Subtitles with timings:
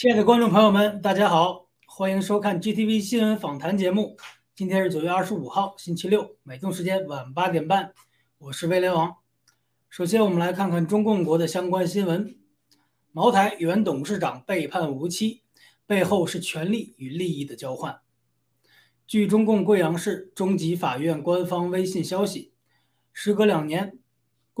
[0.00, 4.16] 亲爱的观众朋友们，大家好，欢迎收看 GTV 新闻访谈节目。
[4.54, 7.92] 今天是九月二十五号，星期六，美东时间晚八点半，
[8.38, 9.16] 我是威廉王。
[9.90, 12.34] 首先，我们来看看中共国的相关新闻：
[13.12, 15.42] 茅台原董事长被判无期，
[15.86, 18.00] 背后是权力与利益的交换。
[19.06, 22.54] 据中共贵阳市中级法院官方微信消息，
[23.12, 23.98] 时隔两年。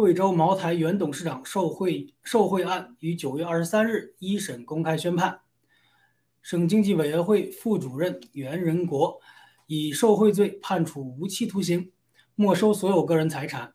[0.00, 5.40] 贵州茅台原董事长受贿受贿案于九月二十三日一审公开宣判，
[6.40, 9.20] 省经济委员会副主任袁仁国
[9.66, 11.92] 以受贿罪判处无期徒刑，
[12.34, 13.74] 没收所有个人财产。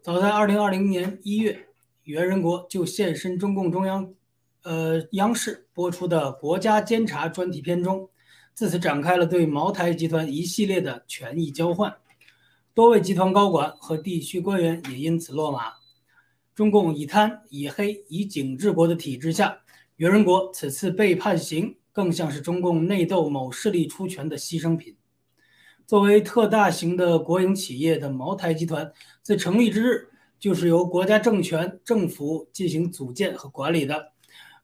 [0.00, 1.66] 早在二零二零年一月，
[2.04, 4.14] 袁仁国就现身中共中央
[4.62, 8.08] 呃央视播出的国家监察专题片中，
[8.54, 11.92] 自此展开了对茅台集团一系列的权益交换。
[12.72, 15.72] 多位集团高管和地区官员也因此落马。
[16.54, 19.58] 中共以贪以黑以警治国的体制下，
[19.96, 24.96] 袁仁国此次被判刑，更像是中共内斗某势力出拳的牺牲品。
[25.84, 34.12] 作为特大型的国营企业的茅台集团，自成立之日就是由国家政权政府进行组建和管理的。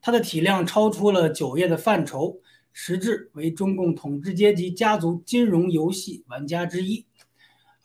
[0.01, 2.39] 它的体量超出了酒业的范畴，
[2.73, 7.05] 实质为中共统治阶级家族金融游戏玩家之一。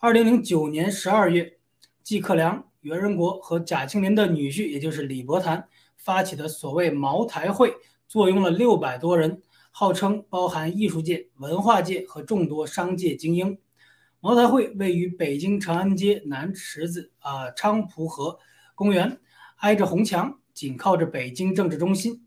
[0.04, 1.58] 二零零九年十二月，
[2.02, 7.72] 季克良、袁仁国和贾庆林的女婿，也就是李伯潭发起的所谓“茅台会”，
[8.08, 13.56] 坐拥了六百多人，号称包含艺术界、文化界和众多商界精英。
[14.18, 18.40] 茅台会位于北京长安街南池子啊昌蒲河
[18.74, 19.20] 公园，
[19.58, 22.26] 挨着红墙，紧靠着北京政治中心。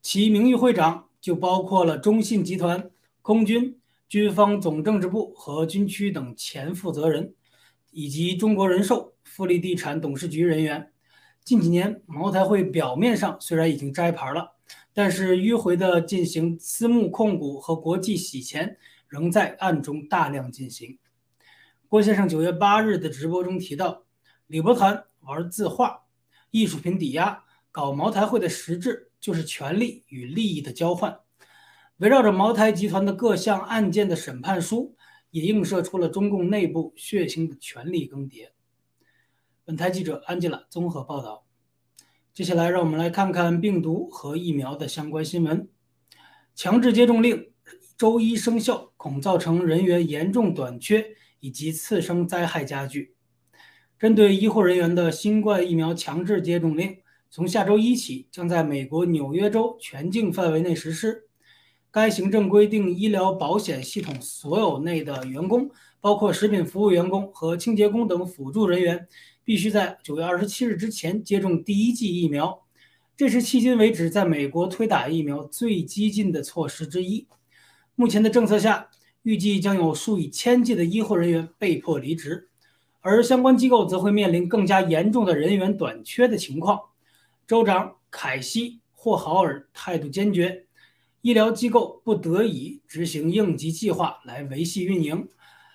[0.00, 2.88] 其名誉会长就包括了中信集团、
[3.20, 3.79] 空军。
[4.10, 7.32] 军方总政治部和军区等前负责人，
[7.92, 10.92] 以及中国人寿、富力地产董事局人员。
[11.44, 14.56] 近几年，茅台会表面上虽然已经摘牌了，
[14.92, 18.76] 但是迂回的进行私募控股和国际洗钱，
[19.06, 20.98] 仍在暗中大量进行。
[21.86, 24.02] 郭先生九月八日的直播中提到，
[24.48, 26.06] 李伯潭玩字画、
[26.50, 31.20] 艺术品抵押，搞茅台会的实质就是权力与利益的交换。
[32.00, 34.96] 围绕着茅台集团的各项案件的审判书，
[35.30, 38.48] 也映射出了中共内部血腥的权力更迭。
[39.66, 41.44] 本台记者安吉拉综合报道。
[42.32, 45.68] 接下来，让我们来看看病毒和疫苗的相关新闻。
[46.54, 47.52] 强制接种令
[47.98, 51.06] 周一生效，恐造成人员严重短缺
[51.40, 53.14] 以及次生灾害加剧。
[53.98, 56.96] 针对医护人员的新冠疫苗强制接种令，
[57.28, 61.26] 从下周一起将在美国纽约州全境范围内实施。
[61.92, 65.68] 该行政规定，医疗保险系统所有内的员工，
[66.00, 69.08] 包括食品服务员工和清洁工等辅助人员，
[69.42, 72.62] 必须在九月二十七日之前接种第一剂疫苗。
[73.16, 77.26] 这是迄今为止在美国推打疫苗最激进的措施之一。
[77.96, 78.88] 目前的政策下，
[79.22, 82.48] 预计将有数以千计的医护人员被迫离职，
[83.00, 86.80] 而相关机构则会面临更加严重的人员短缺的情况。
[87.48, 90.66] 州长凯西·霍豪尔态度坚决。
[91.22, 95.28] 医疗机构不得已执行应急计划来维系运营，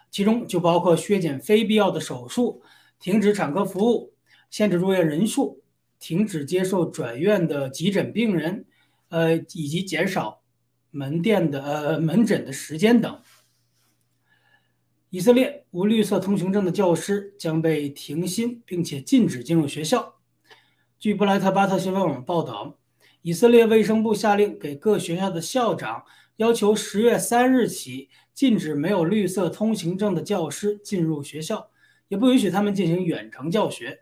[0.09, 2.63] 其中就包括削减非必要的手术、
[2.99, 4.13] 停止产科服务、
[4.49, 5.61] 限制入院人数、
[5.99, 8.65] 停止接受转院的急诊病人，
[9.09, 10.41] 呃，以及减少
[10.89, 13.21] 门店的呃门诊的时间等。
[15.11, 20.15] 以色列无绿色通行证的教师将被停薪，并且禁止进入学校。
[20.97, 22.79] 据布莱特巴特新闻网报道。
[23.25, 26.05] 以色列卫生部下令给各学校的校长，
[26.35, 31.71] 要求十月三日起禁止没有绿色通行证的教师进入学校，
[32.07, 34.01] 也不允许他们进行远程教学。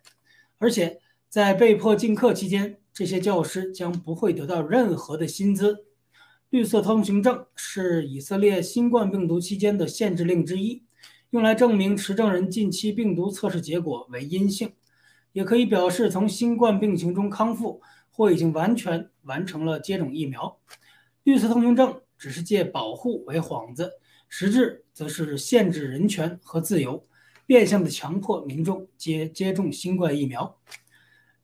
[0.57, 0.99] 而且
[1.29, 5.85] 在被迫进课期间，这些教师将不会得到任何的薪资。
[6.49, 10.83] 绿色通行证是以色列新冠病毒期间的限制令之一，
[11.29, 14.73] 用来证明持证人近期病毒测试结果为阴性，
[15.31, 17.81] 也可以表示从新冠病情中康复。
[18.15, 20.59] 或已经完全完成了接种疫苗，
[21.23, 23.93] 绿色通行证只是借保护为幌子，
[24.29, 27.07] 实质则是限制人权和自由，
[27.47, 30.59] 变相的强迫民众接接种新冠疫苗。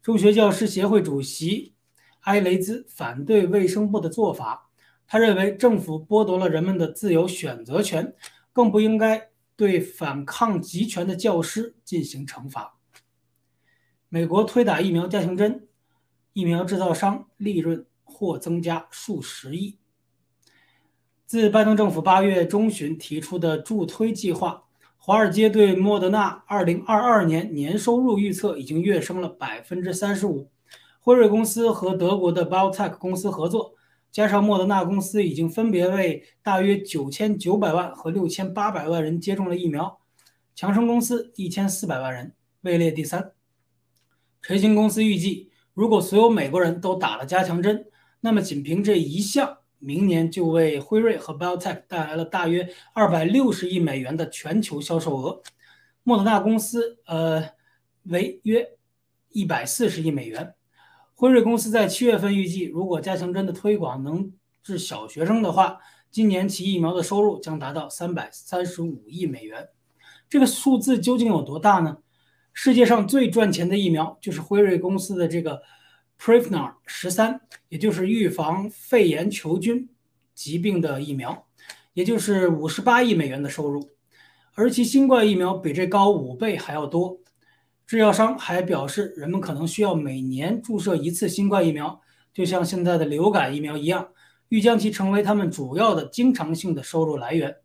[0.03, 1.73] 中学教师协会主席
[2.21, 4.69] 埃雷兹反对卫生部的做法，
[5.07, 8.13] 他认为政府剥夺了人们的自由选择权，
[8.53, 12.77] 更不应该对反抗集权的教师进行惩罚。
[14.07, 15.65] 美国推打疫苗加强针。
[16.33, 19.77] 疫苗制造商利润或增加数十亿。
[21.25, 24.63] 自拜登政府八月中旬提出的助推计划，
[24.97, 30.49] 华尔街对莫德纳2022年年收入预测已经跃升了百分之三十五。
[30.99, 33.75] 辉瑞公司和德国的 BioTech 公司合作，
[34.11, 39.99] 加上莫德纳公司已经分别为大约九千九百万和六千八百万人接种了疫苗，
[40.55, 43.31] 强生公司一千四百万人位列第三。
[44.41, 47.85] 锤星公司预计，如果所有美国人都打了加强针，
[48.21, 55.41] 那么仅凭这一项，明年就为辉瑞和 BioTech 带来了大约二百六十亿美元的全球销售额。
[56.03, 57.51] 莫德纳公司，呃，
[58.03, 58.67] 为约
[59.29, 60.55] 一百四十亿美元。
[61.13, 64.31] 辉瑞公司在七月份预计，如果加强针的推广能
[64.63, 65.77] 治小学生的话，
[66.09, 69.69] 今年其疫苗的收入将达到三百三十五亿美元。
[70.27, 71.97] 这个数字究竟有多大呢？
[72.61, 75.61] 世界上最赚钱的疫苗就是辉瑞公司的这个
[76.19, 77.39] Prevnar 十三，
[77.69, 79.87] 也就是预防肺炎球菌
[80.35, 81.47] 疾病的疫苗，
[81.93, 83.91] 也就是五十八亿美元的收入，
[84.55, 87.21] 而其新冠疫苗比这高五倍还要多。
[87.87, 92.01] 制药商还表示，人们可能需要每年注射一次新冠疫苗，
[92.33, 94.09] 就像现在的流感疫苗一样，
[94.49, 97.55] 欲将其成为他们主要的经常性的收入来源。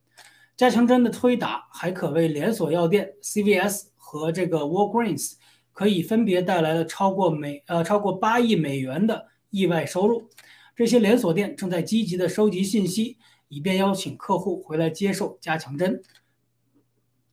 [0.57, 5.33] 加强针的推打还可为连锁药店 CVS 和这个 Walgreens
[5.73, 10.29] 可以分别带来了超过美呃超过八亿美元的意外收入。
[10.77, 13.17] 这些连锁店正在积极的收集信息，
[13.49, 16.03] 以便邀请客户回来接受加强针。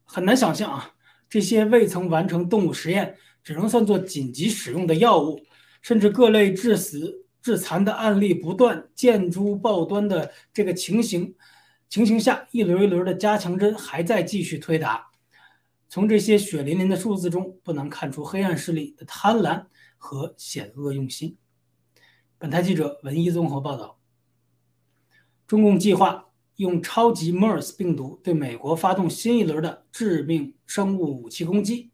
[0.05, 0.93] 很难想象啊。
[1.29, 5.39] 这些未曾完成动物实验，只能算作紧急使用的药物，
[5.81, 11.33] 甚至各类致死、致残的案例不断、见诸报端的这个情形
[11.87, 15.10] 情形下，一轮一轮的加强针还在继续推打。
[15.93, 19.65] 从这些血淋淋的数字中，不难看出黑暗势力的贪婪
[19.97, 21.37] 和险恶用心。
[22.37, 23.99] 本台记者文一综合报道：
[25.45, 26.29] 中共计划。
[26.57, 31.89] 用超级 MERS 病毒对美国发动新一轮的致命生物武器攻击。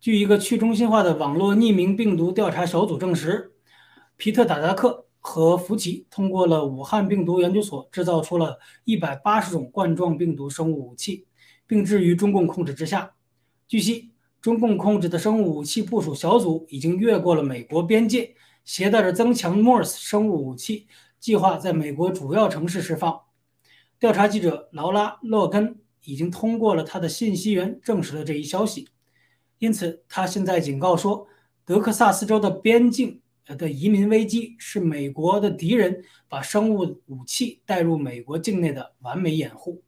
[0.00, 3.52] 据一个去中心化的网络匿名病毒调查小组证实，
[4.16, 11.26] 皮特·达达克和福奇通过了武汉病毒研究所制造出了一百八十种冠状病毒生物武器，
[11.66, 13.14] 并置于中共控制之下。
[13.68, 20.86] 据悉，中共控制的生物武器部署小组已经越过了美国边界，携带着增强 Morse 生物武器，
[21.18, 23.22] 计划在美国主要城市释放。
[23.98, 28.88] 调查记者劳拉·洛根已经通过了他的信息源证实了这一消息，
[29.58, 31.26] 因此他现在警告说，
[31.64, 39.82] 德克萨斯州的边境的移民危机是美国的敌人把生物武器带入美国境内的完美掩护。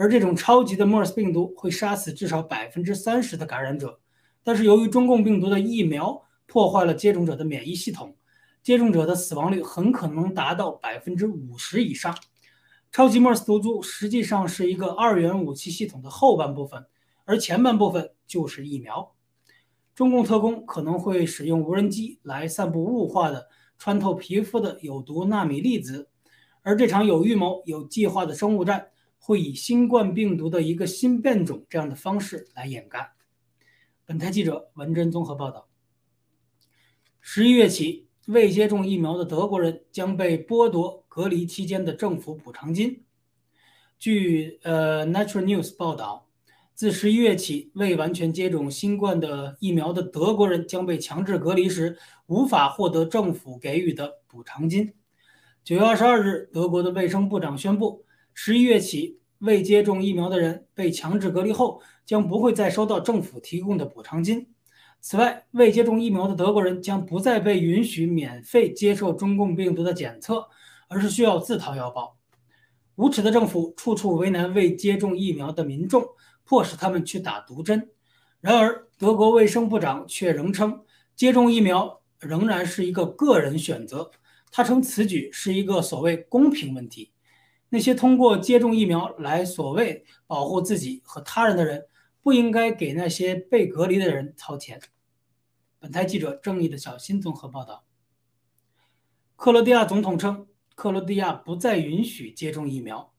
[0.00, 4.00] 而这种超级的 MERS 病毒会杀死至少百分之三十的感染者，
[4.42, 8.16] 但是由于中共病毒的疫苗破坏了接种者的免疫系统，
[8.62, 12.16] 接种者的死亡率很可能达到百分之五十以上。
[12.90, 16.86] 超级 MERS 毒株实际上是一个二元武器系统的后半部分，
[17.26, 19.12] 而前半部分就是疫苗。
[19.94, 26.08] 中共特工可能会使用无人机来散布雾化的、穿透皮肤的有毒纳米粒子，
[26.62, 28.86] 而这场有预谋、有计划的生物战
[29.30, 33.12] 会以新冠病毒的一个新变种这样的方式来掩盖。
[34.04, 35.68] 本台记者文珍综合报道。
[37.20, 38.08] 十一月起。
[38.26, 43.02] 未接种疫苗的德国人将被剥夺隔离期间的政府补偿金。
[43.98, 46.28] 据呃 Nature News 报道，
[46.74, 54.94] 自十一月起，未完全接种新冠的疫苗的德国人将被强制隔离时无法获得政府给予的补偿金。
[55.64, 64.48] 九月二十二日，德国的卫生部长宣布，十一月起，未接种疫苗的人被强制隔离后将不会再收到政府提供的补偿金。
[65.00, 70.46] 此外，未接种疫苗的德国人将不再被允许免费接受中共病毒的检测，
[70.88, 72.16] 而是需要自掏腰包。
[72.96, 76.04] 无耻的政府处处为难未接种疫苗的民众，
[76.44, 77.88] 迫使他们去打毒针。
[78.42, 80.82] 然而，德国卫生部长却仍称，
[81.16, 84.10] 接种疫苗仍然是一个个人选择。
[84.52, 87.12] 他称此举是一个所谓公平问题。
[87.70, 91.86] 那些通过接种疫苗来所谓保护自己和他人的人。
[92.22, 94.78] 不应该给那些被隔离的人掏钱。
[95.78, 97.86] 本台记者正义的小新综合报道。
[99.36, 103.14] 克罗地亚总统称，克罗地亚不再允许接种疫苗。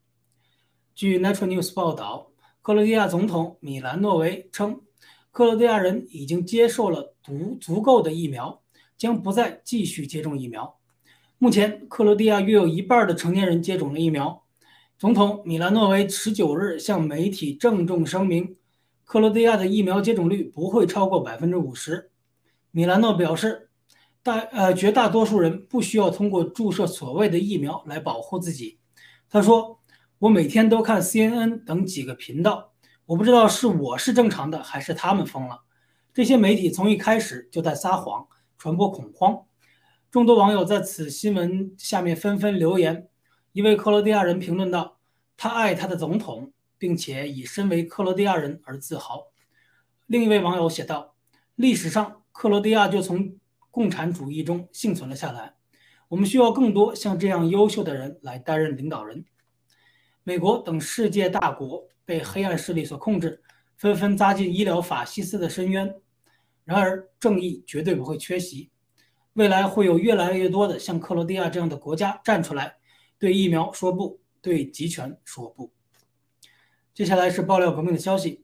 [0.94, 2.32] 据 Nature News 报道，
[2.62, 4.82] 克罗地亚总统米兰诺维称，
[5.32, 8.62] 克罗地亚人已经接受了足足够的疫苗，
[8.96, 10.80] 将不再继续接种疫苗。
[11.44, 14.44] 目前，克罗地亚约有一半的成年人接种了疫苗。
[15.00, 18.58] 总统米兰诺维十九日向媒体郑重声明。
[19.04, 22.12] 克罗地亚的疫苗接种率不会超过百分之五十。
[22.70, 23.72] 米兰诺表示，
[24.22, 28.78] 大呃绝大多数人不需要通过注射所谓的疫苗来保护自己。
[29.28, 29.80] 他说
[30.20, 32.74] ：“我每天都看 CNN 等几个频道，
[33.08, 35.62] 我不知道是我是正常的还是他们疯了。
[36.14, 38.28] 这些媒体从一开始就在撒谎，
[38.60, 39.46] 传播恐慌。
[40.12, 43.08] 众多网友在此新闻下面纷纷留言。
[43.54, 44.98] 一位克罗地亚人评论道
[45.38, 49.28] ：“他爱他的总统，并且以身为克罗地亚人而自豪。”
[50.08, 51.16] 另一位网友写道
[51.56, 53.38] ：“历史上，克罗地亚就从
[53.70, 55.54] 共产主义中幸存了下来。
[56.10, 59.24] 我们需要更多像这样优秀的人来担任领导人。”
[60.26, 63.42] 美国等世界大国被黑暗势力所控制，
[63.78, 65.96] 纷纷扎进医疗法西斯的深渊。
[66.66, 68.70] 然而，正义绝对不会缺席。
[69.34, 72.78] 未来会有越来越多的像克罗地亚这样的国家站出来。
[73.18, 75.72] 对疫苗说不，对集权说不。
[76.94, 78.44] 接下来是爆料革命的消息：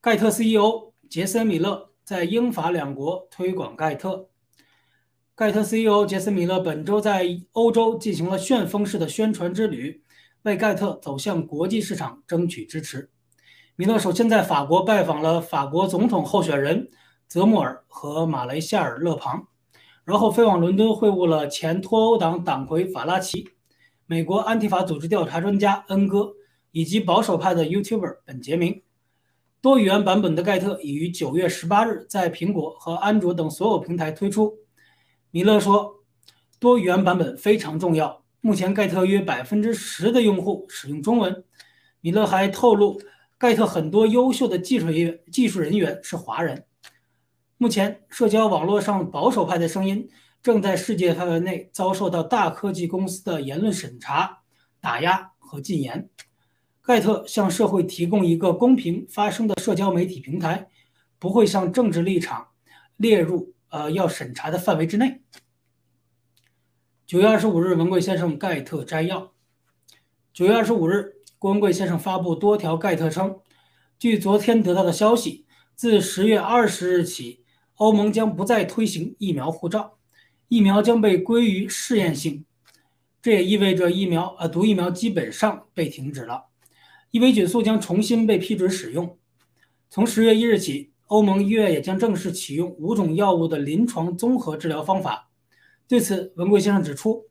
[0.00, 4.28] 盖特 CEO 杰森·米勒在英法两国推广盖特。
[5.34, 10.02] 盖特 CEO 杰森·米勒本周在欧洲进行了旋风式的宣传之旅，
[10.42, 13.10] 为盖特走向国际市场争取支持。
[13.76, 16.90] 米勒首先在法国拜访了法国总统候选人
[17.26, 19.48] 泽穆尔和马雷夏尔·勒庞，
[20.10, 23.48] 然后飞往伦敦会晤了前脱欧党党魁法拉奇。
[24.06, 26.32] 美国安提法组织调查专家恩哥
[26.72, 28.82] 以及保守派的 YouTuber 本杰明，
[29.62, 34.58] 多语言版本的盖特已于九月十八日在苹果和安卓等所有平台推出。
[35.30, 36.02] 米勒说，
[36.58, 38.24] 多语言版本非常重要。
[38.40, 41.44] 目前盖特约百分之十的用户使用中文。
[42.00, 43.00] 米勒还透露，
[43.38, 46.64] 盖特很多优秀的技术人员技术人员是华人。
[47.62, 50.08] 目前社交网络上保守派的声音。
[50.42, 54.38] 正在世界范围内遭受到大科技公司的言论审查、
[54.80, 56.08] 打压和禁言。
[56.80, 60.70] 盖特向社会提供一个公平发声的社交媒体平台，
[61.18, 62.48] 不会向政治立场
[62.96, 65.20] 列入呃要审查的范围之内。
[67.06, 69.34] 九月二十五日，文贵先生盖特摘要。
[70.32, 73.38] 九月二十五日，郭文贵先生发布多条盖特称，
[73.98, 77.39] 据昨天得到的消息，自十月二十日起，
[77.80, 79.96] 欧盟将不再推行疫苗护照。
[80.48, 82.44] 疫苗将被归于试验性，
[83.22, 86.48] 这也意味着疫苗呃毒疫苗基本上被停止了。
[87.10, 89.16] 伊维菌素将重新被批准使用。
[89.88, 95.30] 从十月一日起，欧盟医院也将正式启用五种药物的临床综合治疗方法。
[95.88, 97.24] 对此，文贵先生指出，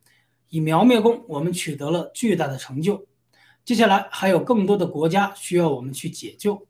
[0.49, 3.05] 以苗灭共，我们取得了巨大的成就。
[3.63, 6.65] 接下来还有更多的国家需要我们去解救。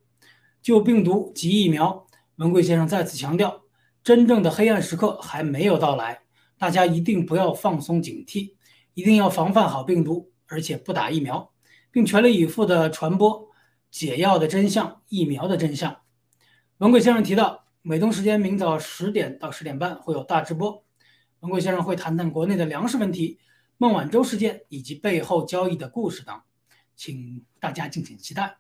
[0.62, 2.06] 就病毒及疫苗，
[2.36, 3.62] 文贵先生再次强调，
[4.10, 6.24] 真正的黑暗时刻还没有到来。
[6.58, 8.56] 大家一定不要放松警惕，
[8.96, 11.54] 一定要防范好病毒，而且不打疫苗，
[11.92, 13.48] 并全力以赴地传播
[13.92, 15.96] 解药的真相、疫苗的真相。
[16.80, 20.84] 文贵先生提到，美东时间明早十点到十点半会有大直播，
[21.42, 23.38] 文贵先生会谈谈国内的粮食问题、
[23.78, 26.36] 孟晚舟事件以及背后交易的故事等，
[26.96, 28.58] 请大家敬请期待。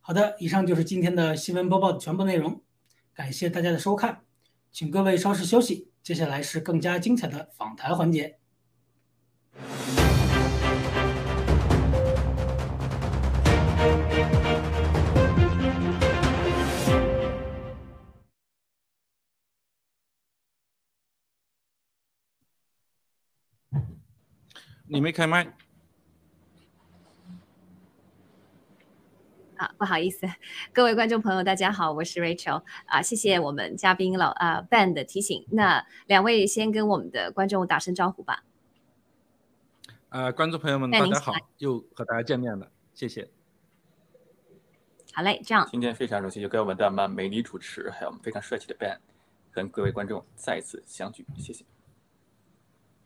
[0.00, 2.60] 好的，以上就是今天的新闻播报的全部内容，
[3.14, 4.22] 感谢大家的收看，
[4.72, 5.90] 请各位稍事休息。
[6.02, 8.38] 接下来是更加精彩的访谈环节。
[24.92, 25.69] 你没开麦。
[29.60, 30.26] 啊，不好意思，
[30.72, 35.46] 各位观众朋友，大家好，我是 Rachel 啊，谢谢我们嘉宾老啊 Ben 的提醒。
[35.50, 38.42] 那两位先跟我们的观众打声招呼吧。
[40.08, 43.28] 呃，观众朋友们，大家好，又和大家见面了，谢谢。
[45.12, 45.68] 好嘞，这样。
[45.70, 48.96] 今天非常荣幸，就跟我们的美女主持，还有我们非常帅气的 Ben，
[49.52, 51.66] 跟各位观众再一次相聚，谢谢。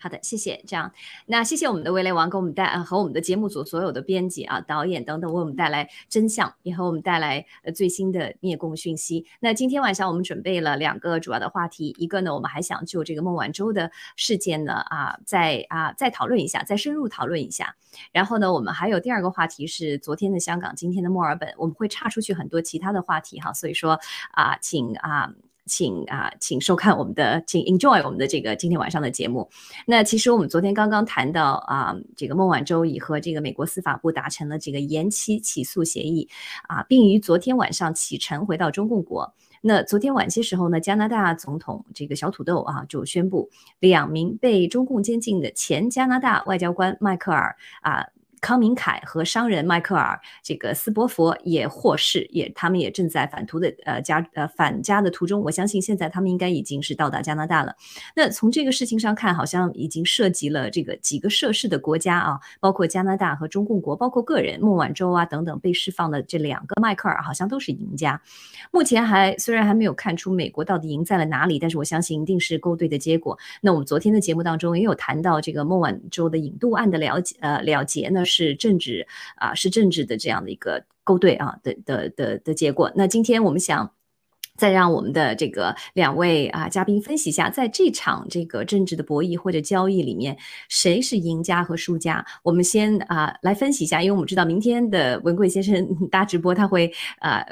[0.04, 0.62] 好的，谢谢。
[0.66, 0.92] 这样，
[1.24, 9.24] 那谢谢我们的威雷王给我们带和我们的节目组所有的编辑啊、导演等等，为我们带来真相，也和我们带来呃最新的灭共讯息。
[9.40, 17.74] 那今天晚上我们准备了两个主要的话题，一个呢，我们还想就这个孟晚舟的事件呢啊，再啊再讨论一下，再深入讨论一下。
[18.12, 23.54] 然后呢，我们还有第二个话题是昨天的香港，今天的墨尔本，我们会岔出去很多其他的话题哈。
[23.54, 23.98] 所以说
[24.32, 25.32] 啊，请啊。
[25.66, 29.48] 请啊，请收看我们的，请 enjoy 我们的这个今天晚上的节目。
[29.86, 36.28] 那其实我们昨天刚刚谈到啊，这个孟晚舟已和这个美国司法部达成了这个延期起诉协议
[36.68, 39.34] 啊，并于昨天晚上启程回到中共国。
[39.66, 43.48] 那昨天晚些时候呢，加拿大总统这个小土豆啊就宣布，
[43.80, 48.06] 两名被中共监禁的前加拿大外交官迈克尔啊。
[48.44, 55.40] 康明凯和商人迈克尔这个斯伯佛也获释，也他们也正在返途的呃加呃返家的途中。
[55.40, 57.74] 我相信现在他们应该已经是到达加拿大了。
[58.14, 68.20] 那从这个事情上看，好像已经涉及了这个几个涉事的国家啊，包括加拿大和中共国，包括个人孟晚舟啊等等被释放的这两个迈克尔，好像都是赢家。
[68.70, 73.38] 目前还虽然还没有看出美国到底赢在了哪里，但是我相信一定是勾兑的结果。
[73.62, 82.90] 那我们昨天的节目当中也有谈到这个孟晚舟的引渡案的了解，呃，了结呢是政治啊，是政治的这样的一个勾兑啊的的的的结果。
[82.96, 83.94] 那今天我们想
[84.56, 90.36] 再让我们的这个两位啊嘉宾分析一下，在这场这个政治的博弈或者交易里面，
[90.68, 92.26] 谁是赢家和输家？
[92.42, 95.74] 我们先啊来分析一下，因为我们知道明天的文贵先生
[96.10, 97.44] 搭直播，他会啊。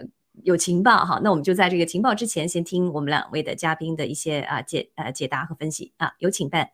[0.45, 6.71] 有情报哈，那我们就在这个情报之前，先听我们两位的嘉宾的一些啊解呃解答和分析啊，有请办。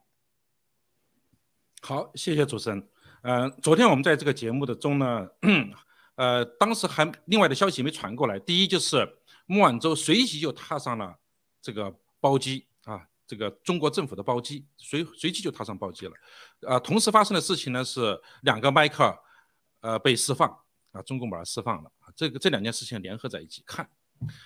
[1.82, 2.84] 好，谢谢主持人。
[3.22, 5.28] 呃，昨天我们在这个节目的中呢，
[6.14, 8.38] 呃，当时还另外的消息没传过来。
[8.38, 9.08] 第一就是
[9.46, 11.18] 孟晚舟随即就踏上了
[11.60, 16.12] 这个包机啊，这个中国政府的包机，随随即就踏上包机了。
[16.68, 19.16] 啊，同时发生的事情呢是两个迈克
[19.80, 20.48] 呃被释放
[20.92, 21.90] 啊，中共把他释放了。
[22.14, 23.88] 这个这两件事情联合在一起看，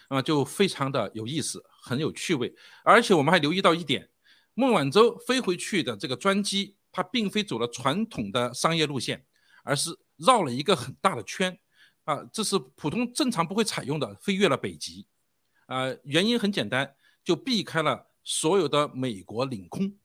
[0.08, 2.54] 啊，就非常的有意思，很有趣味。
[2.84, 4.08] 而且我们还留意到一点，
[4.54, 9.24] 孟晚舟飞回去的这个专机，它并非走了传统的商业路线，
[9.64, 11.58] 而是绕了一个很大的圈，
[12.04, 15.06] 啊，这是普通正常不会采用的，飞越了北极，
[15.66, 19.96] 啊，原因很简单，就避开了所有的美国领空。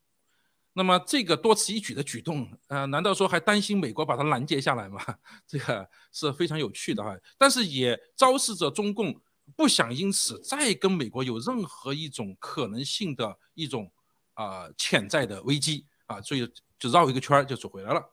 [0.73, 5.04] 那么这个多此一举的举动，呃，难道说还担心美国把它拦截下来吗？
[5.47, 9.19] 这个是非常有趣的哈，但是也昭示着中共
[9.56, 13.91] 不想因此再跟美国有任何一种可能性的一种
[14.36, 16.47] 啊潜在的危机啊，所以
[16.79, 18.03] 就绕一个圈就走回来了。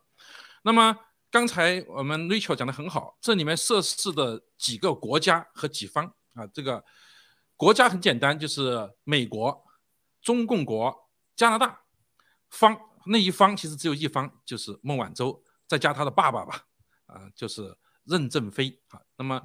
[0.62, 0.96] 那么
[1.31, 6.85] 刚才我们 Rachel 讲的很好，这里面涉事的几个国家和几方啊，这个
[7.57, 9.64] 国家很简单，就是美国、
[10.22, 11.83] 中共国、加拿大。
[12.50, 16.62] 方那一方其实只有一方，就是孟晚舟，再加他的爸爸吧，
[17.07, 19.03] 啊，就是任正非啊。
[19.16, 19.42] 那么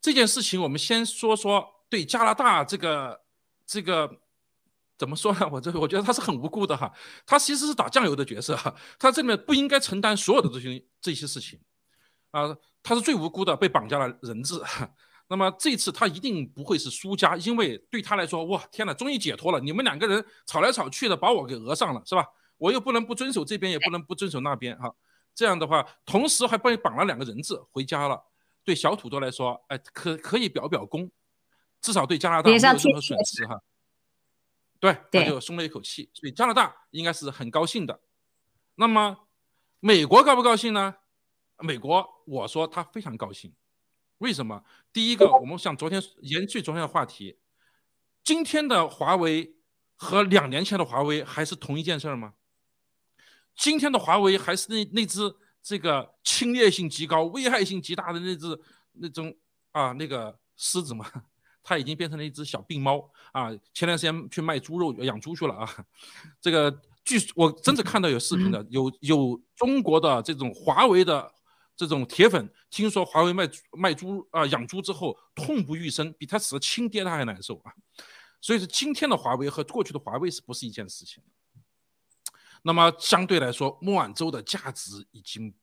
[0.00, 3.20] 这件事情，我们先说说对加拿大这个
[3.66, 4.08] 这个
[4.98, 5.48] 怎么说呢？
[5.50, 6.92] 我这我觉得他是很无辜的哈，
[7.24, 11.60] 他其实是打酱油的角色哈，他这里面不应该承担所有的这些这些事情
[12.32, 14.60] 啊，他是最无辜的，被绑架了人质。
[15.30, 19.60] 那么这次他一定不会是输家，因为对他来说，哇，天哪，终于解脱了！
[19.60, 22.24] 你们两个人吵来吵去的，把我给讹上了，是吧？
[22.56, 24.90] 我又不能不遵守这边，也不能不遵守那边，哈，
[25.34, 28.20] 这样的话，同时还被绑了两个人质回家了。
[28.64, 31.10] 对小土豆来说，哎，可可以表表功，
[31.82, 33.60] 至少对加拿大没有任何损失，哈。
[34.80, 38.00] 对，他就松了一口气，所以加拿大应该是很高兴的。
[38.76, 39.28] 那么
[39.80, 40.94] 美国高不高兴呢？
[41.58, 43.52] 美国，我说他非常高兴。
[44.18, 44.64] 为什么？
[44.92, 47.38] 第一个，我们像昨天延续昨天的话题，
[48.22, 49.56] 今天的华为
[49.96, 52.34] 和两年前的华为还是同一件事吗？
[53.56, 58.60] 今天的华为还是那那只这个侵略性极高、危害性极大的那只
[58.92, 59.36] 那种
[59.72, 61.10] 啊那个狮子吗？
[61.68, 63.50] 它已经变成了一只小病猫啊！
[63.74, 65.86] 前段时间去卖猪肉养猪去了啊！
[66.40, 66.70] 这个
[67.04, 71.34] 据我真的看到有视频的，有有中国的这种华为的。
[71.76, 77.72] 这种铁粉听说华为卖卖猪啊养猪之后痛不欲生，比他死了亲爹他还难受啊！
[78.40, 81.22] 所以说今天的华为和过去的华为是不是一件事情？
[82.62, 85.54] 那么相对来说，孟晚舟的价值已经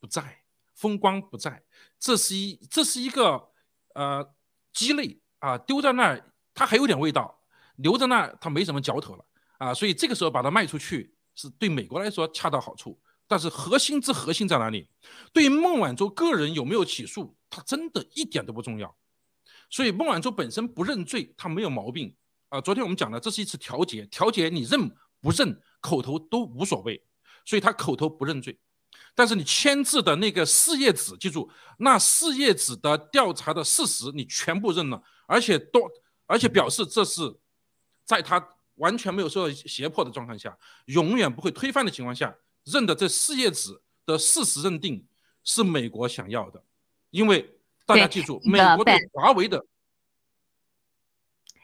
[0.00, 0.42] 不在，
[0.74, 1.62] 风光不在，
[2.00, 3.50] 这是一这是一个
[3.94, 4.34] 呃
[4.72, 7.42] 鸡肋啊，丢在那儿它还有点味道，
[7.76, 9.24] 留在那儿它没什么嚼头了
[9.58, 9.74] 啊！
[9.74, 12.98] 所以这个时候把它卖出去是对美国来说恰到好处。
[13.26, 14.88] 但是核心之核心在哪里？
[15.32, 18.96] 对于孟晚舟个人有没有起诉，他真的一点都不重要。
[19.68, 22.16] 所以孟晚舟本身不认罪，他没有毛病
[22.48, 22.60] 啊。
[22.60, 27.06] 昨天我们讲了，这是一次调解，调解你认不认，口头都无所谓。
[27.46, 28.58] 所以他口头不认罪，
[29.14, 35.88] 但是你签字的那个四页纸，记住，那四页纸的调查的事实你全部认了，而且多
[36.26, 37.22] 而且表示这是
[38.04, 42.36] 在他完全没有受到胁迫的状况下，永远不会推翻的情况下。
[42.64, 45.06] 认的这四页纸的事实认定
[45.44, 46.62] 是美国想要的，
[47.10, 49.64] 因为大家记住，美国对华为的，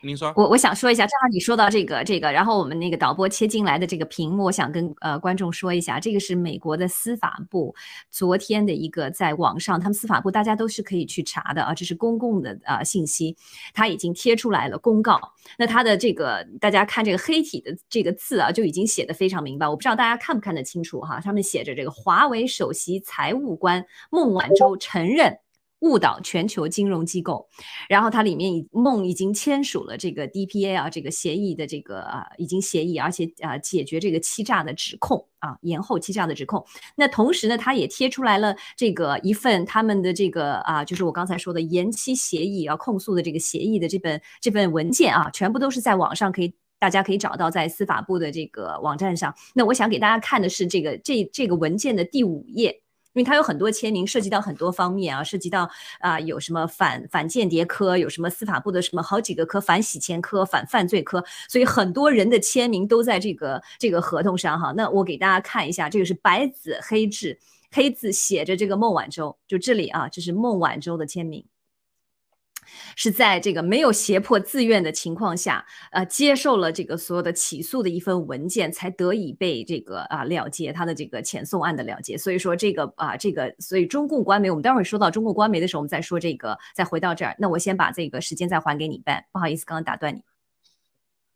[0.07, 7.75] 您说，我我想说一下，正好你说到这个这个，然后我们那个导播切进来的这个屏幕，我想跟呃观众说一下，这个是美国的司法部
[8.11, 13.37] 昨天的一个在网上，他们司法部大家都是可以去查的啊，这是公共的啊信息，
[13.75, 15.21] 他已经贴出来了公告。
[15.59, 25.39] 那他的这个大家看这个黑体的这个字啊，就已经写的非常明白，我不知道大家看不看得清楚哈，上面写着这个华为首席财务官孟晚舟承认。
[25.87, 27.47] 误导全球金融机构，
[27.89, 36.65] 然后它里面已梦已经签署了这个 DPA 啊，这个协议的这个啊已经协议，而且啊解决这个欺诈的指控啊，延后欺诈的指控。
[36.97, 49.33] 那同时呢，他也贴出来了这个一份他们的这个啊，就是我刚才说的延期协议啊，控诉的这个协议的这本这份文件啊，全部都是在网上可以大家可以找到在司法部的这个网站上。
[49.55, 52.83] 那我想给大家看的是这个这这个文件的第五页。
[53.17, 55.69] 因为它有很多签名，涉及到很多方面啊，涉及到
[56.01, 64.71] 啊有什么反反间谍科，有什么司法部的什么好几个科，反洗钱科、反犯罪科，所以很多人的签名都在这个这个合同上哈。
[64.77, 67.39] 那我给大家看一下，这个是白纸黑字，
[67.73, 71.43] 黑字写着这个孟晚舟，就这里啊，这是孟晚舟的签名。
[72.97, 82.17] 是在这个没有胁迫自愿的情况下，呃，接受了这个所有的起诉的一份文件，才得以被这个啊了结他的这个遣送案的了结。
[82.17, 86.57] 所以说这个啊这个，所以中共官媒，我们待会儿说到中共官媒的时候，我们再说这个。
[86.75, 90.23] 再回到这儿，那我先把这个时间再还给你办，不好意思，刚刚打断你。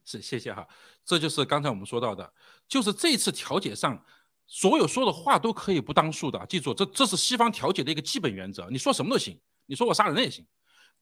[0.05, 0.66] 是，谢谢哈。
[1.05, 2.33] 这就是刚才我们说到的，
[2.69, 4.05] 就是这次调解上，
[4.47, 6.45] 所有说的话都可以不当数的。
[6.49, 8.69] 记住，这这是西方调解的一个基本原则。
[8.71, 10.45] 你说什么都行，你说我杀人也行。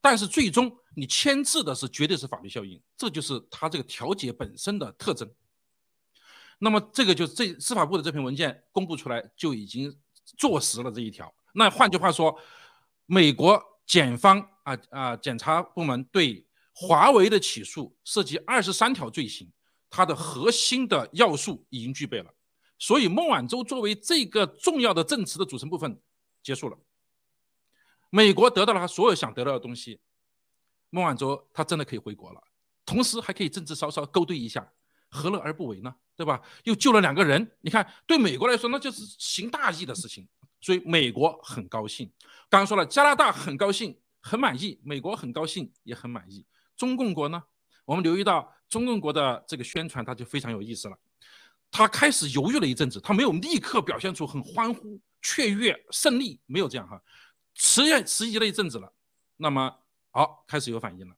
[0.01, 5.29] 但是最终你签字的是绝对是法律效应，这就是他这个调解本身的特征。
[6.57, 9.97] 那么这个就这司法部的这篇文件公布出来就已经
[10.37, 11.33] 坐实了这一条。
[11.53, 12.37] 那换句话说，
[13.05, 19.49] 美国检方啊啊检察部门对华为的起诉涉及二十三条罪行，
[19.89, 22.33] 它的核心的要素已经具备了。
[22.77, 25.99] 所以孟晚舟作为这个重要的证词的组成部分
[26.41, 26.77] 结束了。
[28.09, 29.99] 美国得到了他所有想得到的东西，
[30.89, 32.41] 孟晚舟他真的可以回国了，
[32.85, 34.71] 同时还可以政治稍稍勾兑一下，
[35.09, 35.93] 何乐而不为呢？
[36.15, 36.41] 对吧？
[36.63, 40.27] 又救了两个人，你看对美国来说那就是行大义的事情，
[40.59, 42.11] 所以美国很高兴。
[42.49, 46.45] 刚刚说了，加拿大很高兴，很满意；美国很高兴，也很满意。
[46.75, 47.43] 中共国呢？
[47.85, 50.97] 我们留意到中共国的这个宣传，他就非常有意思了。
[51.71, 57.01] 他开始犹豫了一阵子，他没有立刻表现出很欢呼、雀跃、胜利，没有这样哈。
[57.59, 58.89] 迟疑迟疑了一阵子了，
[59.35, 59.69] 那么
[60.11, 61.13] 好，开始有反应了，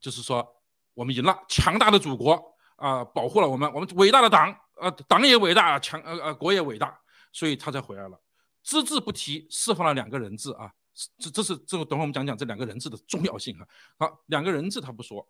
[0.00, 0.60] 就是说
[0.92, 6.98] 我们赢了，强大的祖国啊，保护了我们，我们伟大的党，呃，党也伟大，强呃呃国也伟大，
[7.32, 8.20] 所以他才回来了，
[8.64, 10.72] 只字不提释放了两个人质啊，
[11.16, 13.66] 这这是这个等会我们讲讲这两个人质的重要性啊。
[13.98, 15.24] 好，两个人质他不说，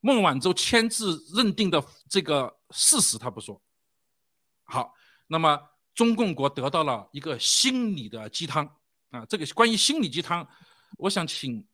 [0.00, 3.60] 孟晚舟签字认定的这个事实他不说，
[4.64, 4.94] 好，
[5.26, 5.60] 那么
[5.94, 8.78] 中共国得到了一个心理的鸡汤。
[9.12, 10.44] 啊，这个关于心理鸡汤，
[10.98, 11.64] 我想请，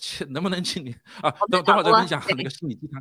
[0.00, 1.30] 请能不能请你啊？
[1.50, 3.00] 等等会儿再分享那个心理鸡汤。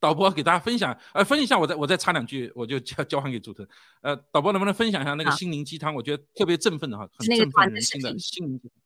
[0.00, 3.68] 导播给大家分享，呃，分享一下，我再我再插两句，我就交交还给主持人。
[4.00, 5.94] 呃，导播能不能分享一下那个心灵鸡汤？
[5.94, 8.82] 我觉得特别振奋的哈，很振奋人心的心灵鸡汤。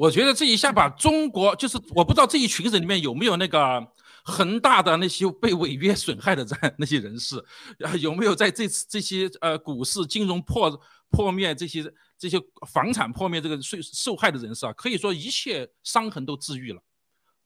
[0.00, 3.86] 我觉得这一下把中国，就是我不知道这一群人里面有没有那个
[4.24, 7.36] 恒大的那些被违约损害的这 那些人士，
[7.84, 11.84] 啊，有没有在这次这些呃股市金融破破灭这些
[12.16, 16.80] 这些房产破灭这个受受害的人士啊，可以说一切伤痕都治愈了，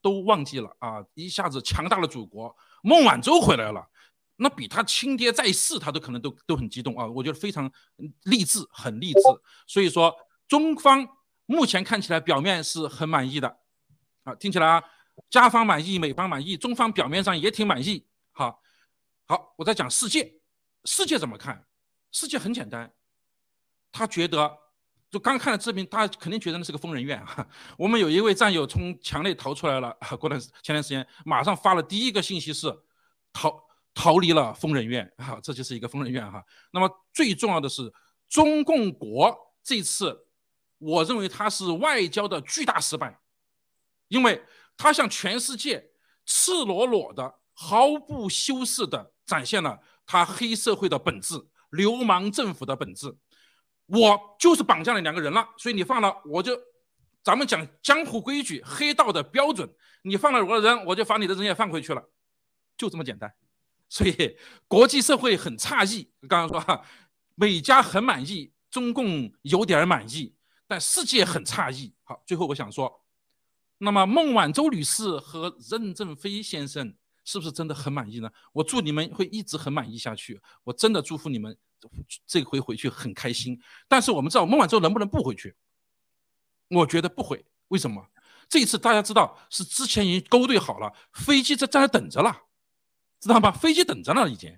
[0.00, 3.84] 都忘记了啊，一下子强大的祖国，孟晚舟回来了，
[4.36, 7.68] 那比他亲爹在世他都可能都都很激动啊，我觉得非常
[8.22, 9.20] 励志，很励志，
[9.66, 10.14] 所以说
[10.46, 11.04] 中方。
[11.46, 13.58] 目前看起来表面是很满意的，
[14.22, 14.82] 啊，听起来啊，
[15.28, 18.06] 加方满意，美方满意，中方表面上也挺满意。
[18.32, 18.62] 好，
[19.26, 20.40] 好，我在讲世界，
[20.84, 21.66] 世界怎么看？
[22.10, 22.90] 世界很简单，
[23.92, 24.56] 他觉得，
[25.10, 27.46] 就刚看了视频，他肯定觉得那是个疯人院啊。
[27.76, 32.74] 我们有一位战友从墙内逃出来了， 过段前段时间马上发了第一个信息是
[33.34, 36.42] 逃逃离了疯人院， 哈，这就是一个疯人院哈。
[36.70, 37.92] 那么最重要的是，
[38.30, 40.23] 中共国这次。
[40.84, 43.18] 我认为他是外交的巨大失败，
[44.08, 44.44] 因为
[44.76, 45.90] 他向全世界
[46.26, 51.34] 赤裸裸的、毫不修饰的展现了他黑社会的本质、
[51.70, 53.16] 流氓政府的本质。
[53.86, 56.58] 我就是绑架了两个人了，所以你放了，我就
[57.22, 59.68] 咱们讲江湖规矩、黑道的标准，
[60.02, 62.02] 你放了我的人，我就把你的人也放回去了，
[62.76, 63.34] 就这么简单。
[63.88, 66.84] 所以国际社会很诧异，刚刚说哈，
[67.34, 70.33] 美加很满意，中共有点满意，
[70.66, 71.94] 但世界很诧异。
[72.02, 73.02] 好，最后我想说，
[73.78, 78.30] 那么孟晚舟女士和任正非先生是不是真的很满意呢？
[78.52, 81.56] 我祝你们会一直很满意下去，我真的祝福你们
[82.26, 83.60] 这回回去很开心。
[83.88, 85.54] 但是我们知道孟晚舟能不能不回去？
[86.68, 87.44] 我觉得不会。
[87.68, 88.06] 为什么？
[88.48, 92.42] 这一次大家知道是之前已经勾兑好了，飞机在在那等着了。
[93.20, 93.50] 知道吧？
[93.50, 94.54] 飞机等着呢，已经，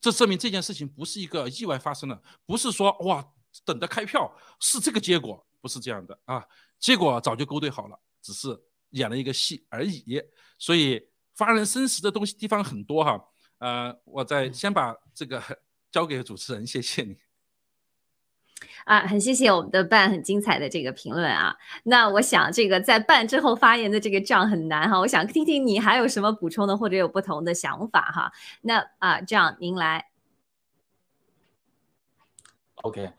[0.00, 3.32] 这证明这件事情不是一个意外发生的，不是说哇
[3.64, 6.44] 等着开票是这个结果，不是这样的啊，
[6.78, 8.48] 结果早就勾兑好了，只是
[8.90, 10.22] 演了一个戏而已。
[10.58, 13.24] 所以发人深思的东西地方很多哈，
[13.58, 15.42] 呃，我再先把这个
[15.90, 17.16] 交给主持人，谢谢你。
[18.84, 21.56] 啊，很谢谢我们的办很精彩的这个评论啊。
[21.84, 25.00] 那我想这个在办之后发言的这个仗很难哈。
[25.00, 28.32] 我想听听你还有什么补充的，或者有不同的想法哈。
[28.60, 30.10] 那啊，这样您来。
[32.82, 33.12] OK，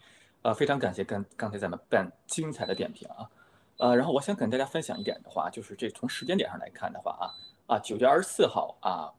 [0.44, 3.30] 呃，非常感谢刚刚才咱们办精彩的点评啊。
[3.78, 9.14] 呃，然后我想跟大家分享一点的话，就是这从时间点上来看的话啊啊，九月二十四号啊，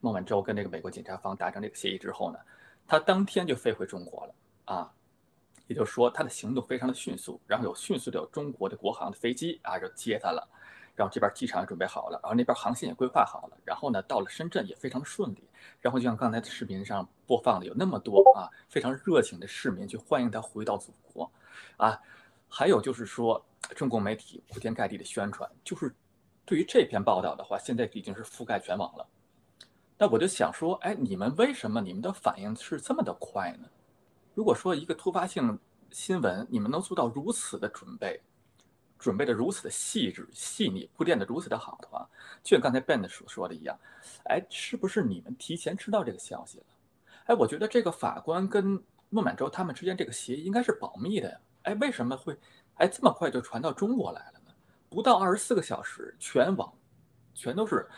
[0.00, 2.38] 孟晚舟跟这个美国检察方达成这个协议之后呢，
[2.86, 4.92] 他当天就飞回中国了啊。
[5.68, 10.46] 也就是说，他的行动非常的迅速，然后有迅速的有中国的国航的飞机啊，就接他了，
[10.94, 15.42] 然后这边机场也准备好了，然后那边航线也规划好了，然后呢，到了深圳也非常顺利，
[15.80, 21.30] 然后就像刚才的视频上播放的，有那么多啊非常热情的市民去欢迎他回到祖国，
[21.76, 22.00] 啊，
[22.48, 23.44] 还有就是说，
[23.76, 25.94] 中国媒体铺天盖地的宣传，就是
[26.44, 29.06] 对于这篇报道的话，现在已经是覆盖全网了。
[29.98, 33.68] 那我就想说，哎，你们为什么你们的反应是这么的快呢？
[34.34, 35.58] 如果说一个突发性
[35.90, 38.20] 新闻，你们能做到如此的准备，
[39.02, 42.08] 准备的如此的细致细腻，铺垫的如此的好的话，
[42.40, 43.76] 就像刚才 Ben 所说的一样，
[44.26, 46.64] 哎，是不是你们提前知道这个消息了？
[47.26, 51.36] 哎，我觉得这个法官跟孟满舟他们之间这个协议应该是保密的呀。
[51.64, 52.38] 哎，为什么会
[52.76, 54.52] 哎这么快就传到中国来了呢？
[54.88, 56.72] 不到二十四个小时，全网
[57.34, 57.88] 全都是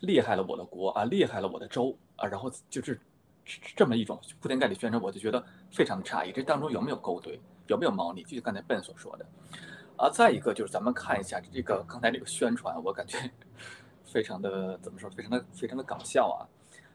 [0.00, 2.98] 厉害了我的国啊，厉害了我的州啊，然后就是。
[3.74, 6.30] 这么一种铺天盖地宣传，我就觉得非常的诧异。
[6.30, 8.22] 这当中有没有勾兑，有没有猫腻？
[8.22, 9.26] 就像刚才 Ben 所说的。
[10.00, 13.18] 啊，再一个就是咱们看一下这个刚才这个宣传，我感觉
[14.02, 15.10] 非常的怎么说？
[15.10, 16.48] 非常的非常的搞笑啊。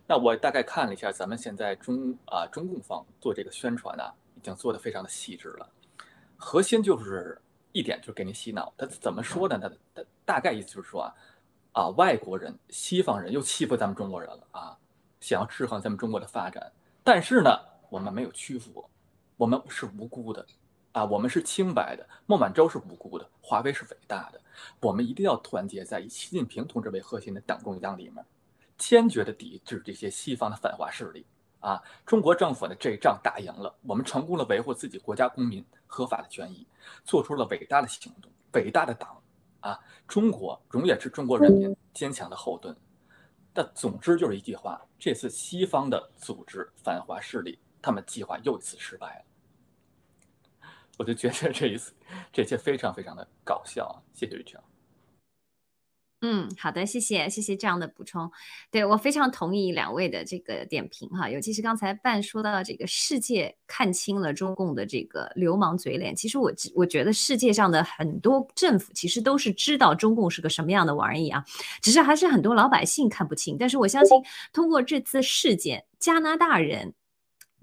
[0.08, 4.04] 那我大概看了一下，咱们现在中啊中共方做这个宣传呢，
[4.36, 5.70] 已经做的非常的细致了。
[6.36, 7.40] 核心就是
[7.74, 8.74] 一点，就是给您洗脑。
[8.76, 9.60] 他怎么说的？
[9.60, 11.14] 他他大概意思就是说啊
[11.74, 14.76] 啊，外国人、西方人又欺负咱们中国人了啊。
[15.20, 16.72] 想要制衡咱们中国的发展，
[17.04, 17.56] 但是呢，
[17.92, 18.84] 我们没有屈服，
[19.38, 20.44] 我们是无辜的，
[20.96, 22.08] 啊，我们是清白的。
[22.26, 24.40] 孟晚舟是无辜的，华为是伟大的。
[24.80, 28.26] 我们一定要团结在以习近平同志为核心的党中央里面，
[28.78, 31.26] 坚决的抵制这些西方的反华势力。
[31.60, 36.66] 啊，中国政府呢这一仗打赢了，我们成功了维护自己国家公民合法的权益，
[37.04, 39.22] 做出了伟大的行动，伟大的党。
[39.60, 39.78] 啊，
[40.08, 42.74] 中国永远是中国人民坚强的后盾。
[43.52, 49.26] 但总之就是一句话：这次西方的组织反华势力，他们计划又一次失败了。
[50.98, 51.94] 我就觉得这一次
[52.32, 53.96] 这些非常非常的搞笑啊！
[54.14, 54.58] 谢谢瑞秋。
[56.22, 58.32] 嗯，好的，谢谢，谢谢这样的补充。
[58.72, 66.16] 对我非常同意两位的这个点评哈，尤其是刚才半说到这个世界看清了中共的这个流氓嘴脸。
[66.16, 71.44] 其实我我觉得世界上的很多政府其实都是知道中共是个什么样的玩意啊，
[71.82, 73.58] 只是还是很多老百姓看不清。
[73.60, 74.20] 但是我相信
[74.52, 76.96] 通过这次事件，加拿大人。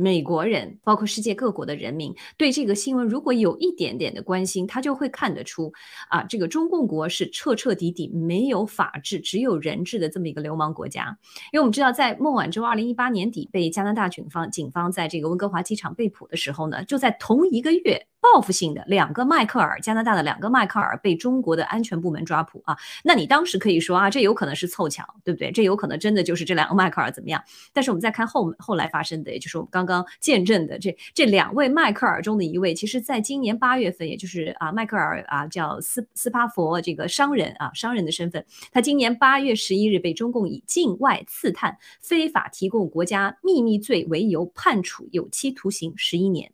[0.03, 5.73] 美国人，包括世界各国的人民，对这个新闻如果有一点点的关心，他就会看得出，
[6.09, 11.17] 啊，这个中共国是彻彻底底没有法治、只有人治的这么一个流氓国家。
[11.53, 18.05] 因为我们知道，在孟晚舟二零一八年底被加拿大警方警方在这个温哥华机场被捕的时候呢，就在同一个月。
[18.23, 22.79] 报复性的两个迈克尔，加拿大的两个迈克尔被中国的安全部门抓捕啊！
[23.03, 25.51] 那你当时可以说啊，这有可能是凑巧，对不对？
[25.51, 27.43] 这有可能真的就是这两个迈克尔怎么样？
[27.73, 46.53] 但是我们再看后后来发生的，也就是我们刚刚见证的这这两位迈克尔中的一位，其实在今年八月份，也就是啊迈克尔啊叫斯斯帕佛这个商人啊商人的身份，他今年八月十一日被中共以境外刺探、非法提供国家秘密罪为由判处有期徒刑十一年。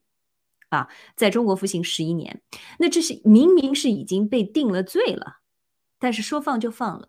[0.69, 2.43] 啊，在中国服刑十一年，
[2.79, 5.39] 那这是明明是已经被定了罪了，
[5.99, 7.09] 但是说放就放了。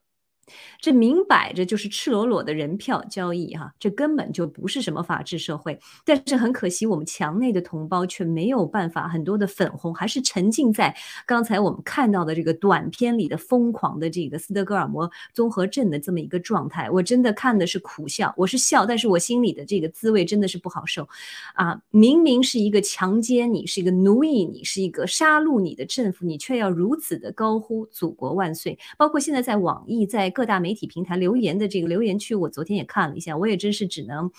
[0.80, 5.80] 这明摆着就是赤裸裸的人票交易哈，这根本就不是什么法治社会。
[6.06, 16.90] 但是很可惜，我们墙内的同胞却没有办法，很多的粉红还是沉浸在刚才我们看到的这个短片里的疯狂的这个斯德哥尔摩综合症的这么一个状态。
[16.90, 21.08] 我真的看的是苦笑，我是笑，但是我心里的这个滋味真的是不好受
[21.54, 21.80] 啊！
[21.92, 28.80] 明明是一个强奸你，是一个奴役你，是一个杀戮你的政府，你却要如此的高呼“祖国万岁”。
[28.98, 30.30] 包括现在在网易在。
[30.40, 34.32] 各大媒体平台留言的这个留言区，我昨天也看了一下，我也真是只能，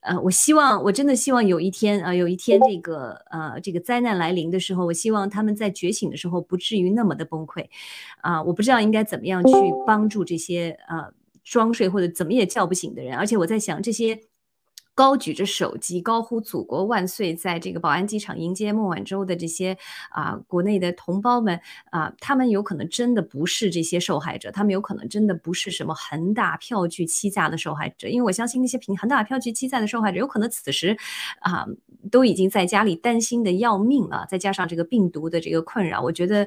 [0.00, 7.64] 呃，我希望，我真的希望有一天啊，有一天这个呃这个灾难来临的时候，我希望他们在觉醒的时候不至于那么的崩溃，
[8.20, 9.54] 啊，我不知道应该怎么样去
[9.86, 11.10] 帮助这些呃
[11.42, 14.20] 装睡或者怎么也叫不醒的人，而且我在想这些。
[14.94, 19.76] 高举着手机，高呼“祖国万岁”，在这个宝安机场迎接孟晚舟的这些
[20.10, 30.96] 啊，国内的同胞们啊，他们有可能真的不是这些受害者，他们有可能真的不是什么恒大票据欺诈的受害者，因为我相信那些凭恒大票据欺诈的受害者，有可能此时
[31.40, 31.66] 啊
[32.10, 36.46] 都已经在家里担心的要命了，再加上这个病毒的这个困扰，我觉得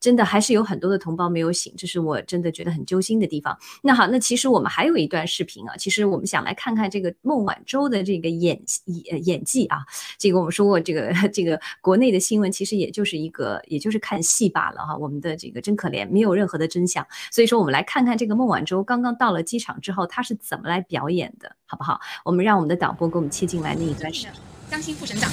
[0.00, 3.54] 真的还是有很多的同胞没有醒，这是我真的觉得很揪心的地方。
[3.82, 7.81] 那好，那其实我们还有一段视频啊，其实我们想来看看这个孟晚舟。
[7.88, 9.78] 的这个演演演技啊，
[10.18, 14.96] 这个我们说过，这个 这个国内的新闻其实也就是一个，也就是看戏罢了哈。
[14.96, 17.06] 我们的这个真可怜，没有任何的真相。
[17.30, 22.00] 所以说，我们来看看这个孟晚舟刚刚到了机场之后，她是怎么来表演的，好不好？
[22.24, 24.12] 我们让我们的导播给我们切进来那一段。
[24.12, 24.26] 是
[24.70, 25.30] 张新副省长、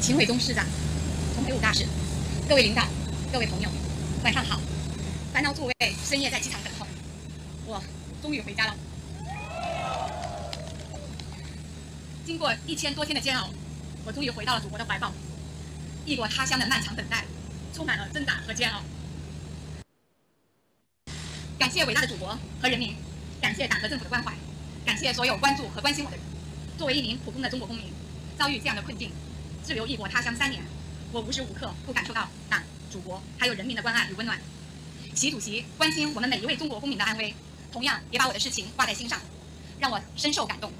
[0.00, 0.64] 秦伟东市长、
[1.34, 1.86] 丛培武大使，
[2.48, 2.82] 各位领导、
[3.32, 3.68] 各位朋友，
[4.22, 4.60] 晚上好。
[5.32, 6.86] 烦恼诸位深夜在机场等候，
[7.66, 7.82] 我
[8.22, 8.74] 终于回家了。
[12.26, 13.48] 经过一千多天的煎熬，
[14.04, 15.12] 我终于回到了祖国的怀抱。
[16.04, 17.24] 异国他乡的漫长等待，
[17.72, 18.82] 充满了挣扎和煎熬。
[21.56, 22.96] 感谢伟大的祖国和人民，
[23.40, 24.34] 感谢党和政府的关怀，
[24.84, 26.26] 感谢所有关注和关心我的人。
[26.76, 27.92] 作为一名普通的中国公民，
[28.36, 29.12] 遭遇这样的困境，
[29.64, 30.60] 滞留异国他乡三年，
[31.12, 32.60] 我无时无刻不感受到党、
[32.90, 34.36] 祖国还有人民的关爱与温暖。
[35.14, 37.32] 习主席关心我们每一位中国公民的安危，
[37.70, 39.20] 同样也把我的事情挂在心上，
[39.78, 40.72] 让我深受感动。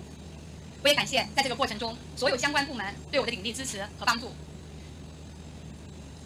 [0.86, 4.30] 我也感谢在这个过程中所有相关部门对我的鼎力支持和帮助，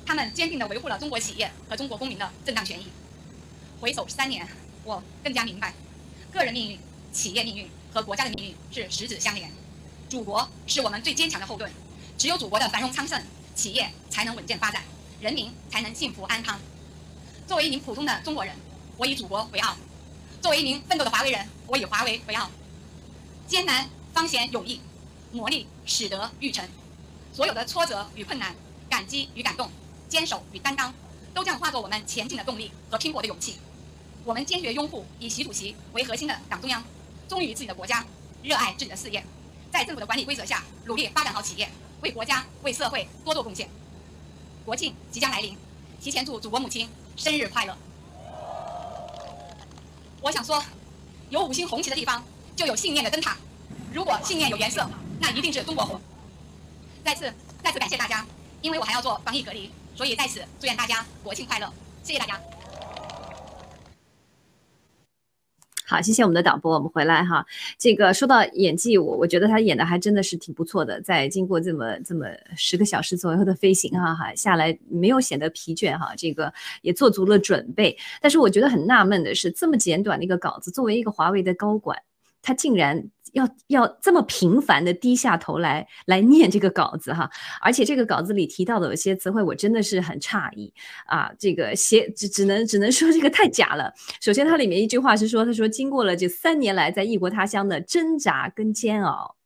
[0.04, 2.88] 他们坚定地维护了中国企业和中国公民的正当权益。
[3.80, 4.46] 回首三年，
[4.84, 5.72] 我更加明白，
[6.30, 6.78] 个人命运、
[7.10, 9.50] 企业命运和国家的命运是十指相连。
[10.10, 11.72] 祖国是我们最坚强的后盾，
[12.18, 13.18] 只有祖国的繁荣昌盛，
[13.54, 14.82] 企业才能稳健发展，
[15.22, 16.60] 人民才能幸福安康。
[17.46, 18.54] 作为一名普通的中国人，
[18.98, 19.74] 我以祖国为傲；
[20.42, 22.50] 作为一名奋斗的华为人，我以华为为傲。
[23.46, 23.88] 艰难。
[24.12, 24.80] 方显有益，
[25.32, 26.68] 磨砺使得玉成。
[27.32, 28.54] 所有的挫折与困难，
[28.88, 29.70] 感激与感动，
[30.08, 30.92] 坚守与担当，
[31.32, 33.56] 都将化作我们前进的动力和拼搏的勇气。
[34.24, 36.82] 我们坚决拥护以习主席为核心的党中央，
[37.28, 38.04] 忠于自己的国家，
[38.42, 39.24] 热爱自己的事业，
[39.70, 41.70] 在政府的管理规则下，努力发展好企业，
[42.02, 43.68] 为国家为社会多做贡献。
[44.64, 45.56] 国庆即将来临，
[46.00, 47.76] 提前祝祖国母亲生日快乐。
[50.20, 50.62] 我想说，
[51.30, 52.22] 有五星红旗的地方，
[52.54, 53.36] 就有信念的灯塔。
[53.92, 54.88] 如果信念有颜色，
[55.20, 56.00] 那一定是中国红。
[57.04, 57.32] 再次
[57.62, 58.24] 再次感谢大家，
[58.60, 61.68] 因为我还要做防疫隔离，所以在此祝愿大家国庆快乐，
[62.02, 62.38] 谢谢大家。
[65.84, 67.44] 好，谢谢我们的导播，我们回来哈。
[67.76, 72.26] 这个说到演技，我我觉得他演的还真的是挺不错的，在经过这么这么
[72.56, 77.98] 十个小时左右的飞行哈哈下来，没有显得疲倦哈，这个也做足了准备。
[78.20, 82.00] 但是我觉得很纳闷的是，这么简短的一个稿子，作为一个华为的高管。
[82.42, 87.30] 他竟然要要这么频繁的低下头来来念这个稿子哈，
[87.60, 90.72] 而且这个稿子里提到的有些词汇，我真的是很诧异
[91.06, 91.30] 啊！
[91.38, 93.92] 这个写只只能只能说这个太假了。
[94.20, 99.36] 首先，它里面一句话是说，他说经过了这三年来在异国他乡的挣扎跟煎熬。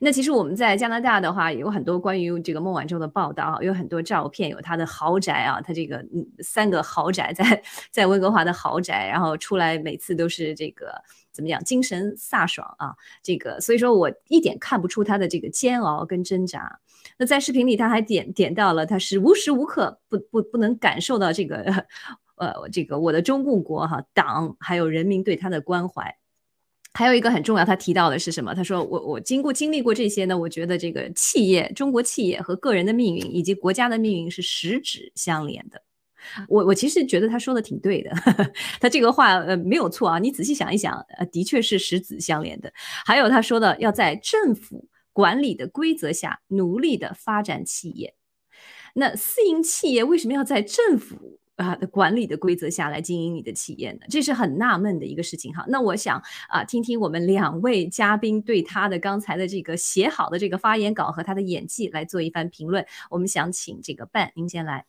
[0.00, 10.92] 那其实我们在加拿大的话，有很多关于这个孟晚舟的报道啊，有很多照片，有他的豪宅啊，他这个嗯三个豪宅在在温哥华的豪宅，然后出来每次都是这个
[11.32, 16.80] 怎么讲，精神飒爽啊，这个所以说我一点看不出他的这个煎熬跟挣扎。
[17.18, 21.86] 那在视频里他还点点到了，他是无时无刻不不不能感受到这个
[22.36, 26.16] 呃这个我的中共国哈党还有人民对他的关怀。
[26.94, 28.54] 还有一个很重要，他提到的是什么？
[28.54, 35.82] 他说：“我我经过经历过这些呢，我觉得这个企业、中国企业和个人的命运以及国家的命运是十指相连的。”
[36.48, 38.10] 我我其实觉得他说的挺对的，
[38.80, 40.18] 他这个话呃没有错啊。
[40.18, 42.72] 你仔细想一想，呃，的确是十指相连的。
[43.04, 48.14] 还有他说的要在政府管理的规则下努力的发展企业。
[48.94, 54.00] 那私营企业为什么要在政府啊的管理的规则下来经营你的企业呢？
[54.08, 55.64] 这是很纳闷的一个事情哈。
[55.68, 62.84] 那我想啊，听听我们两位嘉宾对他的刚才的这个写好的这个发言稿和他的演技来做一番评论。
[63.10, 64.84] 我们想请这个办，您先来。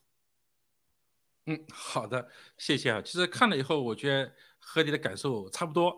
[1.45, 2.25] 嗯，好的，
[2.57, 3.01] 谢谢啊。
[3.01, 5.93] 其实看了以后，我觉得和你的感受差不多。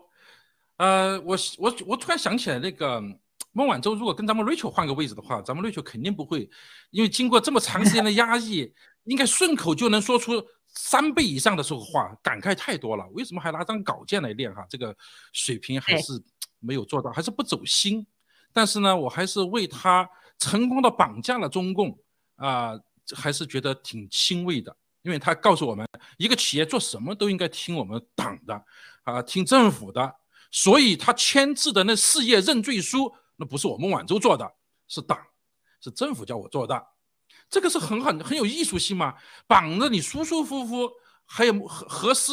[0.76, 3.00] 呃，我我我突然想起来，那个
[3.52, 6.50] 孟晚舟如果跟咱们 Rachel 换个位置的话，咱们 Rachel 肯定不会，
[6.90, 8.74] 因为经过这么长时间的压抑，
[9.04, 13.06] 应该顺口就能说出三倍以上的说话，感慨太多了。
[13.12, 14.66] 为什么还拿张稿件来练哈？
[14.68, 14.94] 这个
[15.32, 16.20] 水平还是
[16.58, 18.04] 没有做到，还是不走心。
[18.52, 21.96] 但是呢，我还是为他成功的绑架了中共
[22.34, 22.72] 啊，
[23.14, 24.76] 还是觉得挺欣慰的。
[25.06, 25.88] 因为他告诉我们，
[26.18, 28.64] 一个企业做什么都应该听我们党的，
[29.04, 30.16] 啊，听政府的。
[30.50, 34.52] 所以他签字的那事业认罪书，那不是我孟晚舟做的，
[34.88, 35.16] 是党，
[35.80, 36.86] 是政府叫我做的。
[37.48, 39.14] 这个是很很很有艺术性嘛，
[39.46, 40.90] 绑着你舒舒服服，
[41.24, 42.32] 还有合合适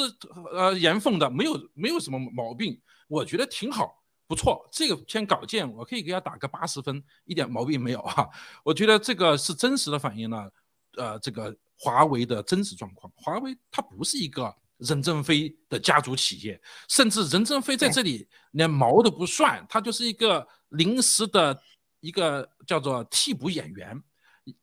[0.51, 4.67] 呃严缝的，没有没有什么毛病，我觉得挺好，不错。
[4.71, 8.28] 这个篇稿件我可以给他打个八十分，一点毛病没有啊。
[8.63, 10.51] 我觉得这个是真实的反映了，
[10.97, 11.55] 呃，这个。
[11.78, 21.61] 华为的真实状况，华为它不是一个任正非的家族企业，甚至任正非在这里连毛都不算，他就是一个临时的
[21.99, 24.01] 一个叫做替补演员，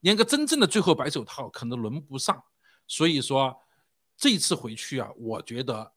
[0.01, 2.43] 连个真正的最后白手套可能轮不上。
[2.87, 3.55] 所以说
[4.17, 5.93] 这一次回去啊，我觉得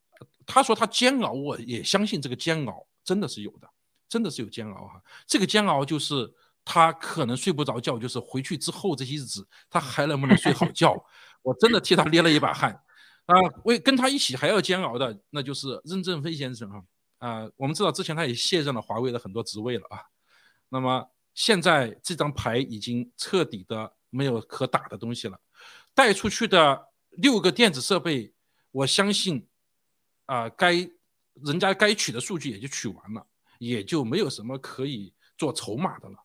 [0.46, 3.70] 他说他煎熬，我也相信这个煎熬真的是有的，
[4.10, 5.02] 真的是有煎熬哈。
[5.26, 6.34] 这个煎熬就是。
[6.66, 10.96] 他可能睡不着觉，就是回去之后这些日子，他还能不能睡好觉？
[11.44, 12.72] 我真的替他捏了一把汗
[13.26, 13.36] 啊！
[13.66, 16.84] 为跟他一起还要煎熬的，那就是任正非先生啊
[17.20, 17.50] 啊！
[17.58, 20.00] 我们知道之前他也卸任了华为的很多职位了啊，
[20.70, 25.38] 那么现在这张牌已经彻底的没有可打的东西了，
[25.94, 28.34] 带出去的六个电子设备，
[28.72, 29.46] 我相信
[30.28, 30.74] 啊，该
[31.44, 33.26] 人家该取的数据也就取完了，
[33.60, 36.16] 也就没有什么可以做筹码的了。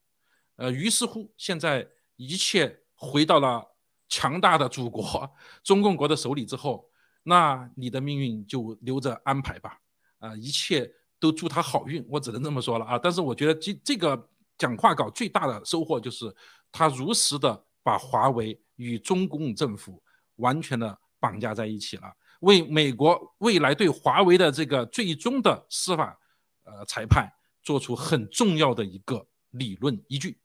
[0.59, 3.64] 呃，于是乎，现在一切回到了
[4.09, 5.30] 强大的祖国
[5.62, 6.90] 中共国的手里之后，
[7.22, 9.78] 那你的命运就留着安排吧。
[10.18, 12.98] 啊，一切都祝他好运，我只能这么说了啊。
[12.98, 16.34] 但是我觉得这这个讲话稿最大的收获就是
[16.72, 20.02] 他如实的把华为与中共政府
[20.36, 26.18] 完全的绑架在一起了，为美国未来对华为的这个最终的司法
[26.64, 27.32] 呃裁判
[27.62, 30.36] 做出很重要的一个理论依据。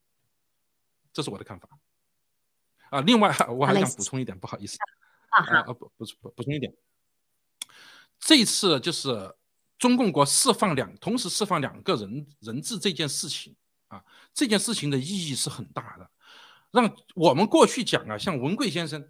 [1.14, 1.70] 这是我的看法，
[2.90, 4.78] 啊，另外我还想补充一点，不好意思，
[5.30, 6.06] 啊啊不补
[6.36, 6.74] 补充一点，
[8.20, 9.36] 这次就是
[9.78, 13.56] 中共国释放两同时释放两个人人质这件事情
[13.88, 14.04] 啊，
[14.34, 16.10] 这件事情的意义是很大的，
[16.72, 19.08] 让我们过去讲啊，像文贵先生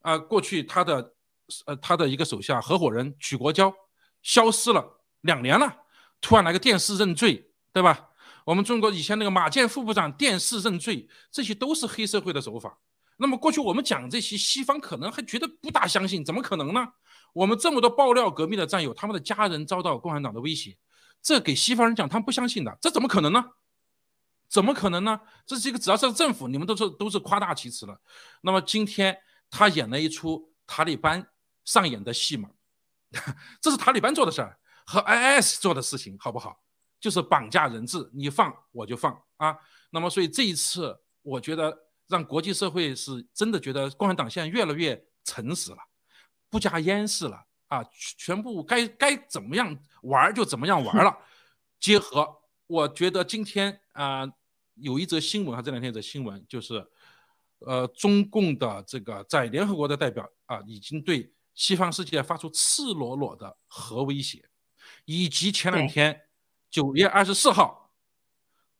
[0.00, 1.14] 啊，过去他的
[1.66, 3.72] 呃他的一个手下合伙人曲国娇
[4.22, 5.84] 消失了两年了，
[6.20, 8.10] 突然来个电视认罪，对吧？
[8.46, 12.78] 我们中国以前那个马建副部长电视认罪，这些都是黑社会的手法。
[13.16, 16.86] 那么过去我们讲这些，西方可能还觉得不大相信，怎么可能呢？
[17.32, 20.78] 我们这么多爆料革命的战友，他们的家人遭到共产党的威胁，
[21.20, 23.44] 这给西方人讲，他们不相信的，这怎么可能呢？
[24.48, 25.20] 怎么可能呢？
[25.44, 28.00] 这是一个只要是政府，你们都是都是夸大其词了。
[28.42, 29.18] 那么今天
[29.50, 31.26] 他演了一出塔利班
[31.64, 32.48] 上演的戏码，
[33.60, 36.60] 这是塔利班做的事儿，和 IS 做的事情，好不好？
[37.06, 39.56] 就是绑架人质，你放我就放啊。
[39.90, 40.92] 那么，所以这一次，
[41.22, 41.72] 我觉得
[42.08, 45.78] 让国际社会是真的觉得共产党现在越来越诚实了，
[46.50, 47.80] 不加掩饰了啊，
[48.18, 51.16] 全部该该怎么样玩就怎么样玩了。
[51.78, 52.26] 结合，
[52.66, 54.26] 我觉得今天啊，
[54.74, 56.84] 有一则新闻啊，这两天一则新闻就是，
[57.60, 64.44] 呃，中共的这个在联合国的代表啊，已经对西方世界发出赤裸裸的核威胁，
[65.04, 66.20] 以及前两天。
[66.76, 67.90] 九月二十四号，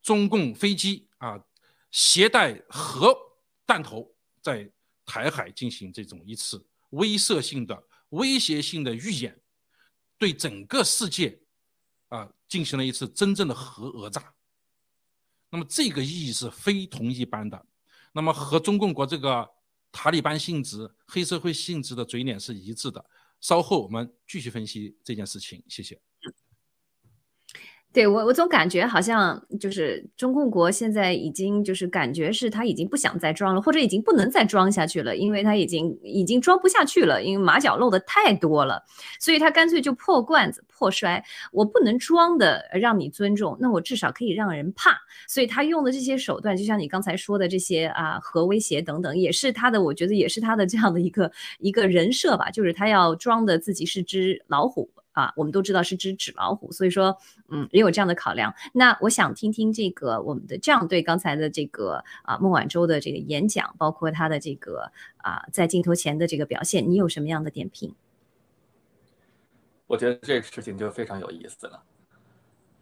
[0.03, 1.43] 中共飞机啊
[1.91, 3.17] 携带核
[3.65, 4.71] 弹头在
[5.07, 9.41] 台海进行这种一次威慑性的、威胁性的预演，
[10.19, 11.41] 对整个世界
[12.09, 14.35] 啊进行了一次真正的核讹诈。
[15.49, 17.67] 那么这个意义是非同一般的。
[18.13, 19.51] 那么和中共国这个
[19.91, 23.03] 塔利班性质、黑社会性质的嘴脸是一致的。
[23.41, 25.65] 稍后我们继续分析这件事情。
[25.67, 25.99] 谢谢。
[27.97, 38.85] 对我，我总感觉好像就是中共国现在已经就是感觉是他已经不想再装了，或者已经不能再装下去了，因为他已经已经装不下去了，因为马脚露的太多了，
[39.19, 41.25] 所以他干脆就破罐子破摔。
[41.53, 44.95] 我不能装的让你尊重，那我至少可以让人怕。
[45.27, 54.91] 所以他用的这些手段，就像你刚才说的这些啊核威胁等等，也是他的，我觉得也是他的这样的一个一个人设吧，就是他要装的自己是只老虎。
[55.17, 57.17] 啊，我们都知道是只纸老虎，所以说，
[57.49, 58.55] 嗯，也有这样的考量。
[58.75, 67.95] 那我想听听这个我们的这样对刚才的这个啊孟晚舟的这个演讲，包括他的这个啊在镜头前的这个表现，你有什么样的点评？
[69.87, 71.83] 我觉得这个事情就非常有意思了。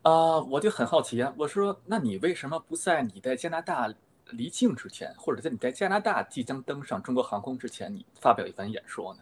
[0.02, 3.94] 啊，我就很好奇啊，我说，那你为什么不在你在加拿大
[4.30, 9.20] 离境之前，或者在你在加拿大即将登上中国航空之前，你发表一番演说呢？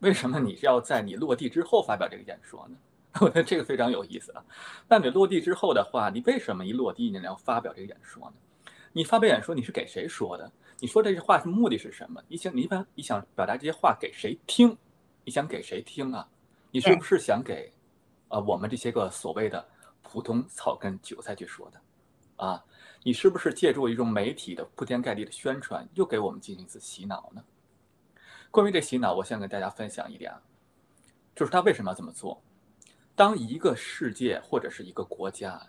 [0.00, 2.76] 为什么你是要在你落地之后发表这个演说呢？
[3.20, 4.44] 我觉得这个非常有意思啊。
[4.86, 8.70] 那你落地之后的话，你为什么一落地你要发表这个演说呢？
[8.92, 10.50] 你发表演说你是给谁说的？
[10.78, 12.22] 你说这些话是目的是什么？
[12.28, 14.76] 你想你把你想表达这些话给谁听？
[15.24, 16.28] 你想给谁听啊？
[16.70, 17.72] 你是不是想给，
[18.28, 19.66] 呃，我们这些个所谓的
[20.02, 21.80] 普通草根韭菜去说的？
[22.44, 22.64] 啊，
[23.02, 27.42] 你是不是借助一种媒体的铺天盖地的宣传，又给我们进行一次洗脑呢？
[28.50, 30.32] 关于这洗脑，我先跟大家分享一点，
[31.36, 32.42] 就是他为什么要这么做。
[33.14, 35.60] 当一个世界或者是一个国家，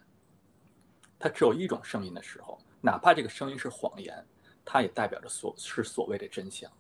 [1.17, 4.25] 它只有一种声音的时候，哪怕这个声音是谎言，
[4.63, 6.71] 它也代表着所是所谓的真相。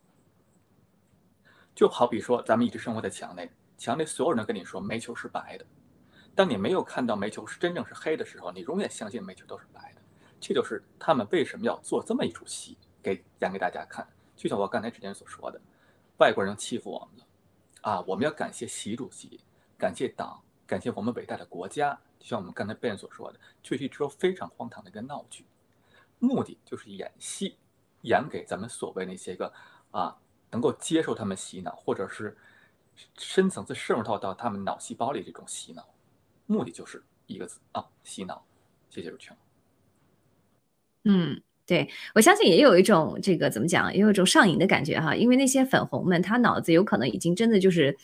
[1.75, 5.65] 就好比说，咱们一直生活在墙内，墙内所有人跟你说煤球是白的，
[6.33, 10.01] 当你没有看到煤球是真正是黑的时候，你永远相信煤球都是白的。
[10.39, 14.07] 这就是他们为什么要做这么一出戏，给演给大家看。
[14.35, 15.59] 就像我刚才之前所说的。
[16.19, 17.25] 外国人欺负我们了，
[17.81, 18.01] 啊！
[18.01, 19.39] 我们要感谢习主席，
[19.77, 21.97] 感谢党，感谢我们伟大的国家。
[22.19, 25.45] 就像我们刚才贝恩所说的，这是一出非常荒唐的一个闹剧，
[26.19, 27.57] 目的就是演戏，
[28.01, 29.51] 演给咱们所谓那些个
[29.91, 30.13] 啊，
[30.51, 32.37] 能够接受他们洗脑，或者是
[33.17, 35.87] 深层次渗透到他们脑细胞里这种洗脑，
[36.47, 38.45] 目的就是一个字啊，洗脑。
[38.89, 39.37] 谢谢主持人。
[41.05, 41.41] 嗯。
[41.69, 47.95] 对我相信也有一种这个怎么讲，也有一种上瘾的感觉哈，因为那些粉红们，他脑子有可能已经真的就是。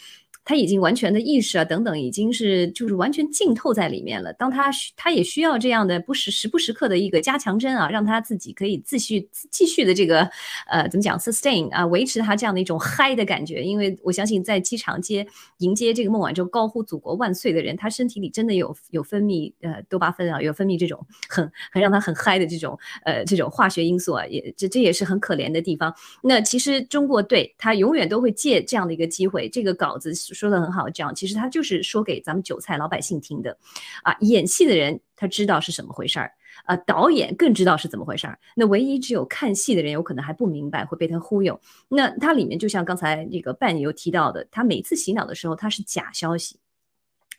[0.46, 4.32] 他已经完全的意识啊，等等，已经是就是完全浸透在里面了。
[4.34, 10.30] 当他，他也需要这样的不时时不时刻的一个加强针啊，让他自己可以继续继续的这个
[10.68, 13.64] 呃怎么讲 sustain 啊，维持他这样的一种嗨的感觉。
[13.64, 15.26] 因为我相信在机场接
[15.58, 25.92] 迎接这个孟晚舟高呼祖国万岁的人，他身体里真的有有分泌呃多巴胺啊，有分泌这种很很让他很嗨的这种呃这种化学因素啊，也这这也是很可怜的地方。
[26.22, 30.14] 那其实中国队他永远都会借这样的一个机会，这个稿子。
[30.36, 33.58] 说的很好，这样其实他就是说给咱们韭菜老百姓听的，
[34.04, 36.32] 啊，演戏的人他知道是什么回事儿，
[36.66, 38.38] 啊，导演更知道是怎么回事儿。
[38.56, 41.60] 那唯一只有看戏的人有可能还不明白，会被他忽悠。
[41.90, 46.60] 那它里面就像刚才那个伴游提到的，他每次洗脑的时候，他是假消息，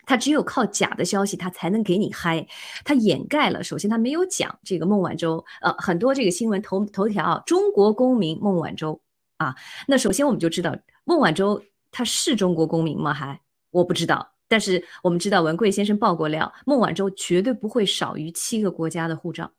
[0.07, 2.47] 他只有靠假的消息，他才能给你嗨。
[2.85, 9.01] 他掩盖了，首先他没有讲这个孟晚舟，呃，很多这个新闻头头条，中国公民孟晚舟
[9.37, 9.55] 啊。
[9.87, 11.63] 那首先我们就知道孟晚舟。
[11.97, 13.15] 他是中国公民吗？
[13.15, 13.41] 还
[13.71, 19.51] 我不知道，但是我们知道文贵先生爆过料，孟晚舟绝对不会少于七个国家的护照。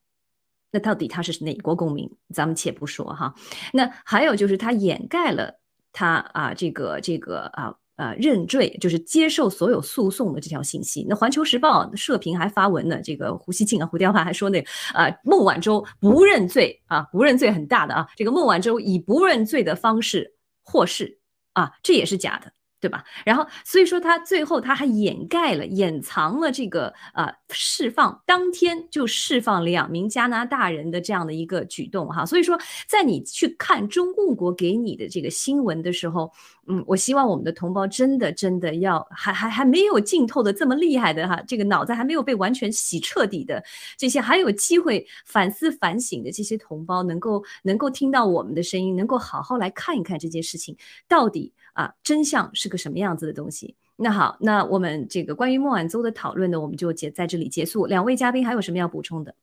[0.70, 2.08] 那到底他是哪国公民？
[2.36, 3.34] 咱们且不说哈。
[3.74, 5.60] 那还有就是他掩盖了
[5.92, 11.04] 他啊这个这个啊啊认罪，就是接受所有诉讼的这条信息。
[11.10, 14.64] 那环球时报社评还发文呢，这个胡锡进啊胡雕华还说那
[14.94, 21.18] 啊孟晚舟不认罪啊不认罪很大的啊，这个孟晚舟以不认罪的方式获释。
[21.58, 22.52] 啊，这也是假的。
[22.80, 23.04] 对吧？
[23.26, 32.26] 然后所以说他最后他还掩盖了、掩藏了这个呃释放当天就释放两名加拿大人的这样的一个举动哈。
[32.26, 32.58] 所以说，
[32.88, 36.32] 在你去看中共国给你的这个新闻的时候，
[36.68, 43.64] 嗯，我希望我们的同胞真的真的要还还还没有浸透的这么厉害的哈，这个脑子还没有被完全洗彻底的
[43.98, 51.52] 这些还有机会反思反省的这些同胞，能够能够听到我们的声音，能够好好来看一看这件事情到底。
[51.78, 53.76] 啊，真相是个什么样子的东西？
[53.98, 57.86] 那好，那我们这个关于孟晚舟的讨论呢，我们就结在这里结束。
[57.86, 59.36] 两位嘉宾还有什么要补充的？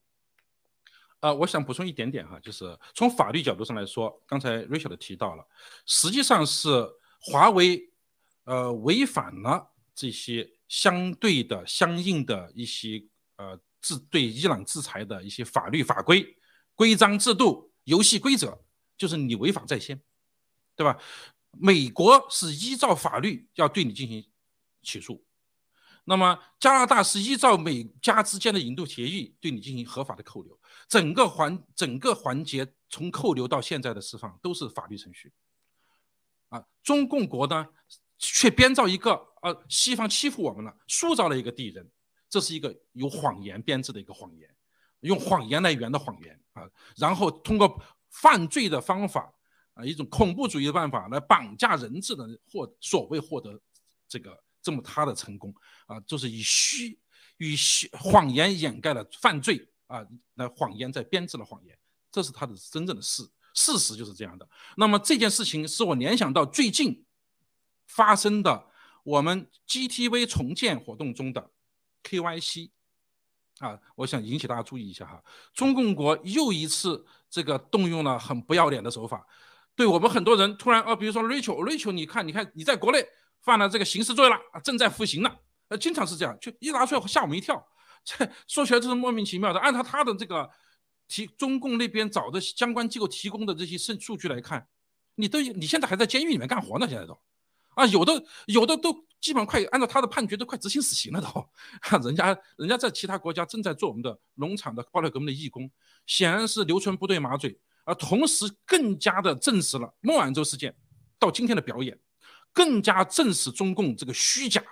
[1.20, 5.46] 呃，我想补充一点点哈，就是从法律角度上来说，刚才 Rachel 提到了，
[5.86, 6.68] 实际上是
[7.20, 7.88] 华为
[8.44, 13.00] 呃违反了这些相对的、相应的一些
[13.36, 16.36] 呃制对伊朗制裁的一些法律法规、
[16.74, 18.58] 规章制度、游戏规则，
[18.98, 20.00] 就是你违法在先，
[20.74, 20.98] 对吧？
[21.58, 24.24] 美国是依照法律要对你进行
[24.82, 25.24] 起诉，
[26.04, 35.32] 那么加拿大是依照美加之间的引渡协议对你进行合法的扣留，整个环整个环节从扣留到现在的释放都是法律程序。
[36.50, 37.66] 啊，中共国呢
[38.18, 41.90] 却编造一个呃西方欺负我们了，塑造了一个敌人，
[42.28, 44.48] 这是一个有谎言编制的一个谎言，
[45.00, 46.40] 用谎言来圆的谎言。
[46.52, 46.62] 啊，
[46.96, 49.34] 然后通过犯罪的方法
[49.74, 53.60] 啊，一种恐怖主义的办法来绑架人质的获所谓获得
[54.08, 55.54] 这个这么他的成功
[55.86, 56.98] 啊，就是以虚
[57.38, 61.76] 以虚谎言掩盖了犯罪啊，来谎言在编制了谎言，
[62.10, 63.28] 这是他的真正的事。
[63.56, 64.48] 事实就是这样的。
[64.76, 67.04] 那么这件事情使我联想到最近
[67.86, 68.66] 发生的
[69.04, 71.52] 我们 GTV 重建活动中的
[72.02, 72.70] KYC
[73.60, 75.22] 啊，我想引起大家注意一下哈。
[75.52, 79.24] 中共国又一次这个动用了很不要脸的手法，
[79.76, 83.06] 对我们很多人突然啊，比如说 Rachel，Rachel，你看，你看你在国内
[83.42, 85.30] 犯了这个刑事罪了啊，正在服刑呢。
[85.68, 87.66] 呃，经常是这样，就一拿出来吓我们一跳。
[88.04, 89.60] 这说起来就是莫名其妙的。
[89.60, 90.50] 按照他的这个。
[91.06, 94.66] 提中共那边找的相关机构提供的这些数数据来看，
[95.16, 97.20] 你都你现在还在监狱里面干活呢，现在都，
[97.74, 101.46] 啊，有的有的都基本快按照他的判决都快执行死刑了都，
[102.02, 105.70] 人家人家在其他国家正在做我们的农场的暴力革命的义工，
[106.06, 110.74] 显然是留存不对马嘴，而同时更加的证实了孟晚舟事件
[111.18, 111.98] 到今天的表演，
[112.52, 114.62] 更加证实中共这个虚假、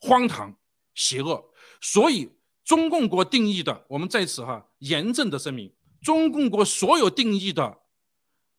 [0.00, 0.56] 荒唐、
[0.94, 1.44] 邪恶，
[1.80, 2.30] 所以。
[2.64, 7.76] 中共国定义的，我们在此哈严正的声明：中共国所有定义的，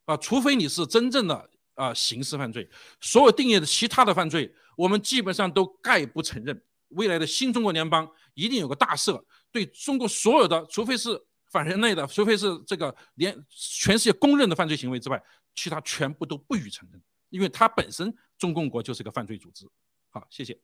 [0.04, 2.68] 啊，除非你是真正的啊刑事犯罪，
[3.00, 6.62] 所有定义的其他的犯罪，我们基本上都概不承认。
[6.88, 11.18] 未来的新中国联邦一定有个大赦，对中国所有的，除非是
[11.54, 15.22] 反人类的，除非是这个连全世界公认的犯罪行为之外，
[15.54, 17.00] 其他全部都不予承认，
[17.30, 19.64] 因为它本身中共国就是个犯罪组织。
[20.10, 20.58] 好，谢谢。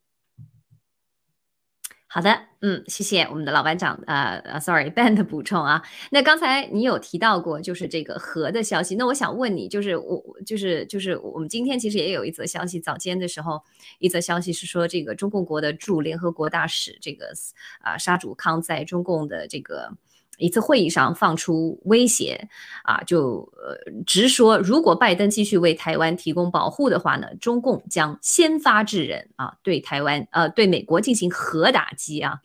[2.08, 5.80] 好的，嗯，谢谢我们的老班长，呃呃，sorry，Ben 的补充啊。
[6.10, 8.96] 那刚才你有提到过，就是这个核的消息。
[8.96, 13.62] 那我想问你，就是我，就是就是我们今天其实也有一则消息，早间的时候，
[14.00, 17.32] 一则消息是说，这个中共国的驻联合国大使这个
[17.78, 19.96] 啊沙祖康在中共的这个。
[20.40, 22.48] 一次会议上放出威胁，
[22.82, 23.76] 啊，就呃
[24.06, 32.40] 直说，如果拜登继续为台湾提供保护的话呢，中共将先发制人啊，对台湾呃对美国进行核打击啊，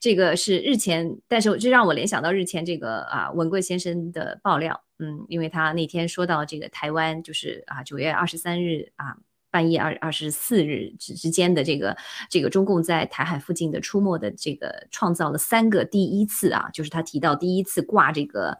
[0.00, 9.16] 这个是日前，但是这让我联想到日前这个啊文贵先生的爆料，嗯，因为他那天说到这个台湾就是啊九月二十三日啊。
[9.50, 11.96] 半夜二二十四日之之间的这个
[12.28, 18.58] 这个中共在台海附近的出没的这个创造了三个第一次啊，就是他提到第一次挂这个。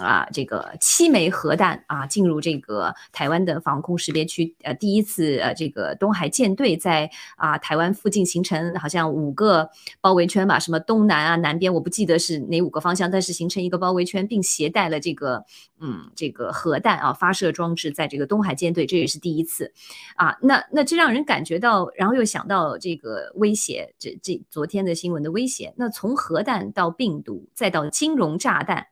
[0.00, 4.54] 啊，这个七枚核弹啊，进入这个台湾的防空识别区。
[4.62, 9.68] 呃，第一次，呃，这个东海舰队在啊台湾附近形成好像五个
[10.00, 15.44] 包围圈吧，什么东南啊、南边，我不记得是哪五个方向，但是形成一个包围圈，并携带了这个
[15.78, 19.72] 嗯这个核弹啊发射装置在这个东海舰队，这也是第一次。
[20.16, 25.74] 啊，那那这让人感觉到，然后又想到这个威胁，这这昨天的新闻的威胁。
[25.76, 28.86] 那从核弹到病毒，再到金融炸弹。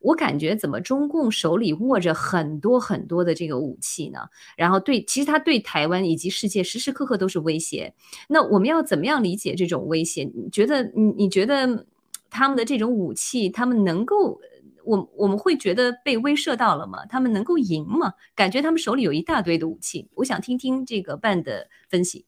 [0.00, 4.20] 我感觉怎么中共手里握着很多很多的这个武器呢？
[4.56, 7.94] 然后对，其实他对台湾以及世界时时刻刻都是威胁。
[8.28, 10.24] 那我们要怎么样理解这种威胁？
[10.34, 11.86] 你觉得你你觉得
[12.30, 14.40] 他们的这种武器，他们能够
[14.84, 17.04] 我我们会觉得被威慑到了吗？
[17.04, 18.14] 他们能够赢吗？
[18.34, 20.08] 感觉他们手里有一大堆的武器。
[20.14, 22.24] 我想听听这个办的分析。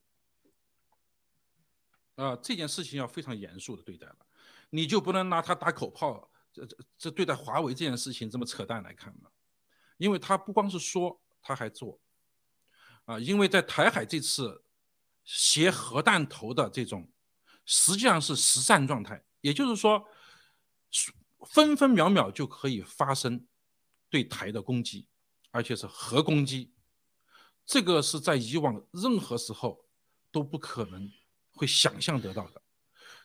[2.17, 4.17] 啊，这件事情要非常严肃的对待了，
[4.69, 6.29] 你就不能拿他打口炮。
[6.53, 9.29] 这这这对待华为这件事情这么扯淡来看呢？
[9.97, 12.01] 因为他不光是说，他还做，
[13.05, 14.65] 啊，因为在台海这次
[15.25, 17.09] 携核弹头的这种，
[17.65, 20.05] 实际上是实战状态，也就是说，
[21.47, 23.47] 分分秒秒就可以发生
[24.11, 25.07] 对台的攻击，
[25.53, 26.73] 而且是核攻击，
[27.65, 29.87] 这个是在以往任何时候
[30.33, 31.11] 都不可能
[31.53, 32.61] 会想象得到的。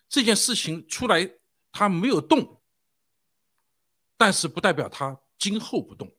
[0.07, 1.27] 这件事情出来，
[1.71, 2.56] 他没有动。
[4.17, 6.11] 但是不代表他今后不动。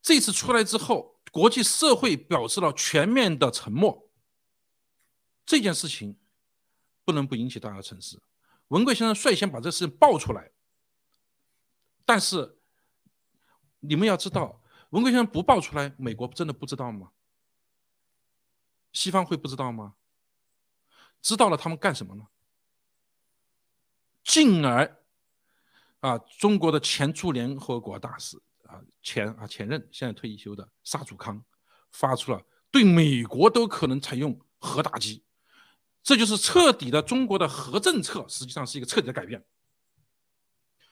[0.00, 4.08] 这次出来之后，国际社会表示了全面的沉默。
[5.44, 6.18] 这件事情
[7.04, 8.22] 不能不引起大家沉思。
[8.68, 10.50] 文贵先生率先把这事情爆出来，
[12.06, 12.58] 但是
[13.80, 17.12] 你们要知道，文贵先生不爆出来，美国真的不知道吗？
[18.92, 19.94] 西方会不知道吗？
[21.20, 22.26] 知道了，他们干什么呢？
[24.24, 25.01] 进而。
[26.02, 31.44] 啊，中国的前驻联合国大使啊，前啊前任现在退休的沙祖康，
[31.92, 35.22] 发出了对美国都可能采用核打击，
[36.02, 39.44] 这就是彻底的中国的核政策，实际上是一个彻底的改变。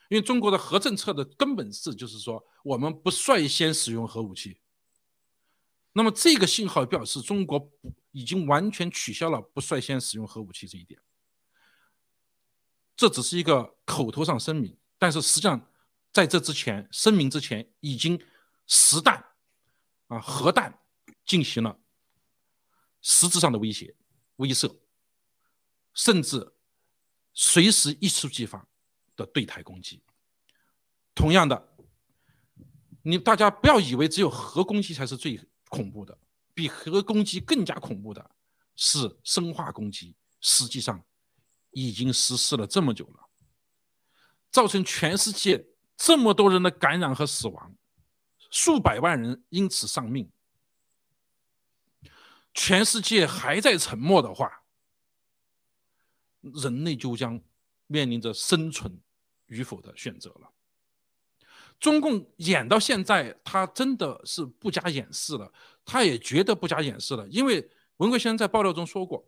[0.07, 4.61] 因为中国的核政策的根本是，就是说我们不率先使用核武器。
[5.91, 7.69] 那么这个信号表示中国
[8.11, 11.01] 已经完全取消了不率先使用核武器这一点。
[12.95, 15.67] 这只是一个口头上声明，但是实际上
[16.13, 18.23] 在这之前声明之前，已经
[18.67, 19.25] 实弹
[20.05, 20.79] 啊核弹
[21.25, 21.79] 进行了
[23.01, 23.95] 实质上的威胁、
[24.35, 24.77] 威慑，
[25.95, 26.53] 甚至
[27.33, 28.67] 随时一触即发
[29.15, 30.03] 的对台攻击。
[31.15, 31.75] 同样的，
[33.01, 36.15] 你大家不要以为只有核攻击才是最恐怖的，
[36.53, 38.29] 比核攻击更加恐怖的
[38.75, 40.15] 是生化攻击。
[40.41, 41.03] 实际上。
[41.73, 43.29] 已经实施了这么久了，
[44.51, 45.65] 造成全世界
[45.97, 47.73] 这么多人的感染和死亡，
[48.49, 50.29] 数百万人因此丧命。
[52.53, 54.63] 全世界还在沉默的话，
[56.41, 57.39] 人类就将
[57.87, 58.99] 面临着生存
[59.45, 60.51] 与否的选择了。
[61.79, 65.51] 中共演到现在，他真的是不加掩饰了，
[65.85, 69.25] 他也觉得不加掩饰了，因为文贵先生在爆料中说过。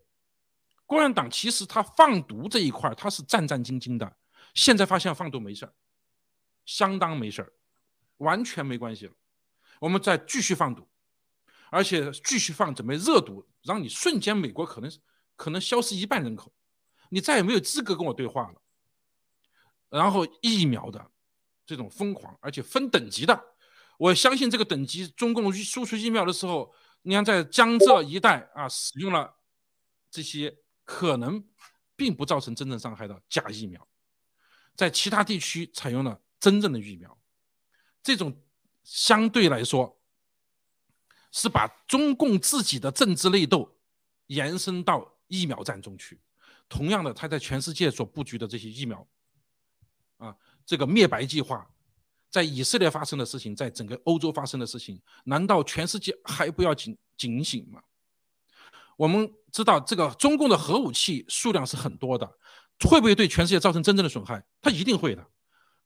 [0.85, 4.17] 共产党其实他放毒这一块他是战战兢兢的，
[4.53, 5.73] 现在发现放毒没事儿，
[6.65, 7.53] 相当没事儿，
[8.17, 9.13] 完全没关系了。
[9.79, 10.87] 我们再继续放毒，
[11.71, 14.91] 而且继续放准备热毒，让你瞬间美国可能
[15.35, 16.53] 可能消失一半人口，
[17.09, 18.61] 你再也没有资格跟我对话了。
[19.89, 21.11] 然后疫苗的
[21.65, 23.43] 这种疯狂，而且分等级的，
[23.97, 29.35] 我相信这个等级，中共输出疫苗的时候，你看在江浙一带啊，使用了
[30.09, 30.57] 这些。
[30.85, 31.41] 可能
[31.95, 33.87] 并不造成真正伤害的假疫苗，
[34.75, 37.17] 在其他地区采用了真正的疫苗，
[38.01, 38.35] 这种
[38.83, 39.99] 相对来说
[41.31, 43.77] 是把中共自己的政治内斗
[44.27, 46.19] 延伸到疫苗战中去。
[46.67, 49.07] 同样的，他在全世界所布局的这些疫苗，
[50.17, 51.69] 啊，这个灭白计划，
[52.29, 57.83] 在以色列发生的事情，在整个欧洲发生的事情，难道全世界还不要警警醒吗？
[58.95, 62.37] 我们知道这个中共的核武器数量是很多的，
[62.87, 64.43] 会不会对全世界造成真正的损害？
[64.61, 65.25] 它一定会的。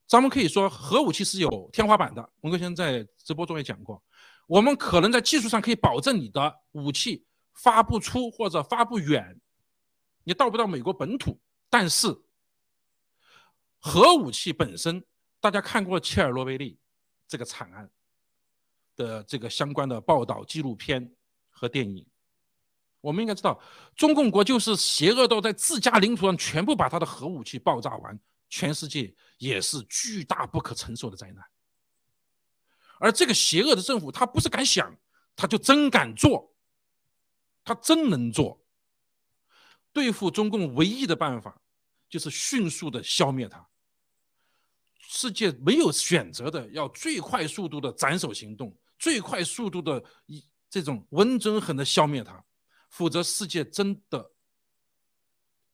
[0.07, 2.29] 咱们可以说核武器是有天花板的。
[2.41, 4.01] 文哥先生在直播中也讲过，
[4.47, 9.39] 我们可能在技术上可以保证你的武器发不出或者发不远，
[10.23, 11.39] 你到不到美国本土。
[11.69, 12.07] 但是
[13.79, 15.03] 核武器本身，
[15.41, 16.79] 大家看过切尔诺贝利
[17.27, 17.89] 这个惨案
[18.95, 21.13] 的这个相关的报道、纪录片
[21.49, 22.05] 和电影。
[23.01, 23.59] 我们应该知道，
[23.95, 28.19] 中共国就是邪恶到在自家领土上全部把他的核武器爆炸完，
[28.49, 31.45] 全世界也是巨大不可承受的灾难。
[32.99, 34.95] 而这个邪恶的政府，他不是敢想，
[35.35, 36.53] 他就真敢做，
[37.63, 38.63] 他真能做。
[39.93, 41.61] 对付中共唯一的办法，
[42.09, 43.67] 就是迅速的消灭他。
[45.09, 52.43] 世界没有选择的，要最快速度的斩首行动，最快速度的以这种稳准狠的消灭他。
[52.89, 54.31] 否则，世界真的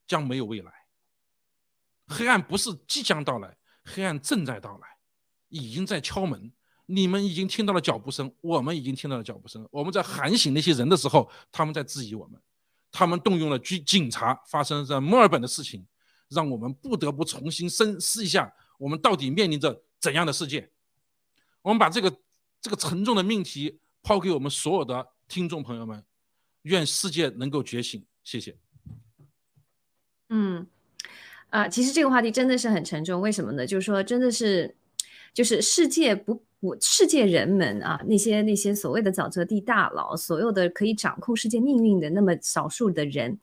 [0.05, 0.72] 将没有未来。
[2.07, 4.88] 黑暗不是即将到来，黑暗正在到来，
[5.49, 6.51] 已经在敲门。
[6.86, 9.66] 你们已经听到了脚步声，我们已经听到了脚步声。
[9.72, 12.39] 我们在喊醒那些人的时候，他们在质疑我们，
[12.91, 14.36] 他们动用了军警察。
[14.47, 15.88] 发生在墨尔本的事情，
[16.28, 20.70] 让我们不得不重新深思一下，我们到底面临着怎样的世界？
[21.61, 22.14] 我们把这个
[22.59, 26.03] 这个沉重的命题抛给我们所有的听众朋友们。
[26.64, 28.55] 愿世界能够觉醒，谢谢。
[30.30, 30.66] 嗯，
[31.49, 33.66] 啊，其实这个话题真的是很沉重，为什么呢？
[33.66, 34.76] 就是说，真的是，
[35.34, 43.38] 就是世界不不，世界人们啊，那些那些所谓的沼泽地大佬，所有的可以掌控世界命运的那么少数的人，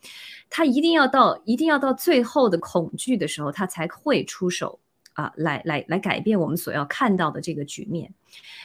[0.48, 4.80] 他一定要到一定要到最后的恐惧的时候，他才会出手
[5.20, 8.12] 啊，来来来改变我们所要看到的这个局面。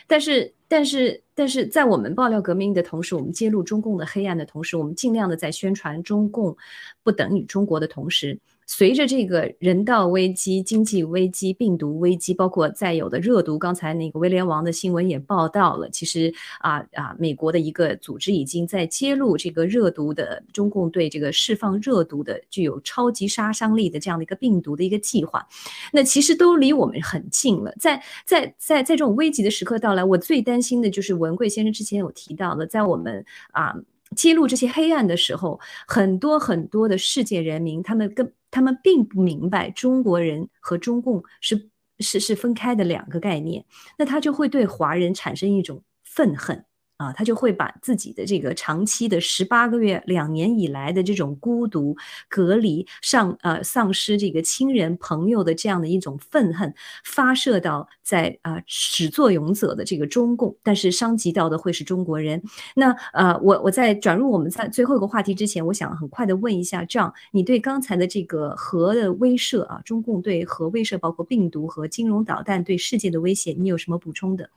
[0.07, 6.55] 但是，但是，但是在我们爆料革命的同时，我们揭露中共的黑暗的同时，我们尽量的在宣传中共
[7.03, 8.39] 不等于中国的同时。
[8.67, 15.89] 随着这个人道危机、经济危机、病毒危机，包括再有的热毒，刚才那个威廉王的新闻也报道了。
[15.89, 25.47] 其实啊啊，美国的一个组织已经在揭露这个热毒的中共对这个释放热毒的具有超级杀伤力的这样的一个病毒的一个计划。
[25.93, 27.73] 那其实都离我们很近了。
[27.79, 33.75] 在在在在这种危急的时刻到来，我最担心的就是文贵先生之前有提到的，在我们啊
[34.15, 43.65] 揭露这些黑暗的时候，很多很多的世界人民，他们跟他们并不明白中国人和中共是是是分开的两个概念，
[43.97, 46.63] 那他就会对华人产生一种愤恨。
[46.97, 51.95] 啊，他就会把自己的这个长期的十八个月、两年以来的这种孤独、
[52.29, 56.73] 隔离、上呃丧失这个亲人朋友的这样的一种愤恨，
[57.03, 62.41] 发射到在啊始作俑者的这个中共，但是伤及到的会是中国人。
[62.75, 74.49] 那呃，我我在转入我们在最后一个话题之前，我想很快的问一下，这样你对刚才的这个核的威慑啊，中共对核威慑，包括病毒和金融导弹对世界的威胁，你有什么补充的？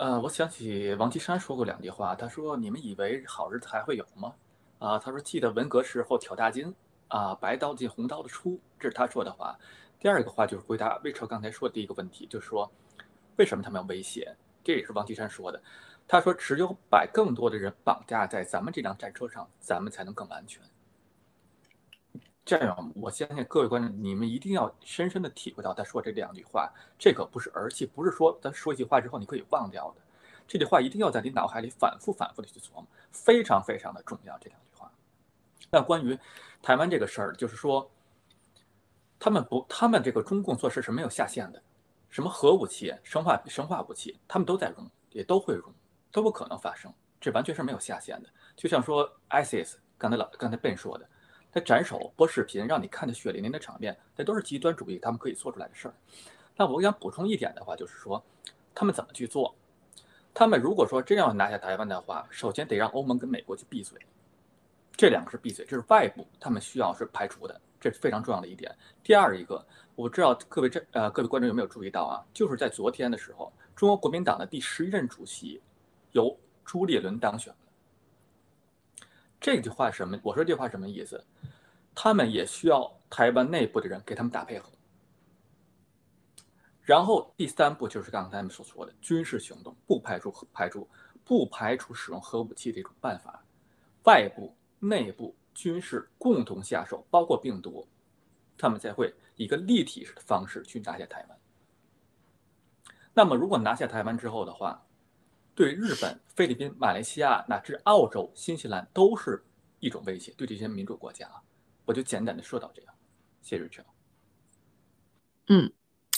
[0.00, 4.32] 呃，我想起王岐山说过两句话，他说：“你们以为好日子还会有吗？”
[4.80, 6.74] 啊，他说：“记得文革时候挑大筋，
[7.08, 9.54] 啊，白刀进红刀的出。”这是他说的话。
[9.98, 12.72] 第二个话就是回答魏超刚才说的第一个问题，就是说
[13.36, 14.34] 为什么他们要威胁？
[14.64, 15.62] 这也是王岐山说的。
[16.08, 20.62] 他说：“只有把更多的人绑架在咱们这辆战车上，咱们才能更安全。”
[22.50, 30.02] 这样，我相信各位观众，你们一定要深深的体会到他说这两句话，这可不是儿戏，不是说咱说一句话之后你可以忘掉的，
[30.48, 34.36] 这句话一定要在你脑海里反复反复的去琢磨，非常非常的重要。
[34.38, 34.90] 这两句话。
[35.70, 36.18] 那关于
[36.60, 37.88] 台湾这个事儿，就是说，
[39.20, 41.62] 他们不，他们这个中共做事是没有下限的，
[42.08, 45.74] 什么核武器、生化生化武器，他们都在用，也都会用，
[46.10, 48.28] 都不可能发生，这完全是没有下限的。
[48.56, 51.08] 就像说 ISIS，刚才老刚才笨说的。
[51.52, 55.94] 他斩首播视频，让你看的血淋淋的场面，那都是极端主义他们可以做出来的事儿。
[56.56, 58.22] 那我想补充一点的话，就是说，
[58.74, 59.54] 他们怎么去做？
[60.32, 63.98] 他们如果说真要拿下台湾的话，首先得让欧盟跟美国去闭嘴，
[64.92, 68.72] 这两个是闭嘴，这是外部他们需要是排除的，这是非常重要的一点。
[69.02, 72.22] 第二一个，我不知道各位这呃各位观众有没有注意到啊？
[72.32, 75.60] 就是在昨天的时候，中国国民党的第十一任主席
[76.12, 77.52] 由朱立伦当选。
[79.40, 80.18] 这句话什么？
[80.22, 81.24] 我说这句话什么意思？
[81.94, 84.70] 他们也需要台湾内部的人给他们打配合。
[86.82, 90.88] 然后第三步就是刚才他们所说的军事行动，不排除排除
[91.24, 93.44] 不排除使用核武器这种办法，
[94.04, 97.86] 外部、内部军事共同下手，包括病毒，
[98.58, 101.38] 他们才会以一个立体式的方式去拿下台湾。
[103.14, 104.84] 那么如果拿下台湾之后的话，
[105.60, 109.44] 对日本、菲律宾、马来西亚乃至澳洲、新西兰都是
[109.78, 110.32] 一种威胁。
[110.34, 111.28] 对这些民主国家，
[111.84, 112.94] 我就简单的说到这样。
[113.42, 113.84] 谢谢。
[115.48, 115.70] 嗯，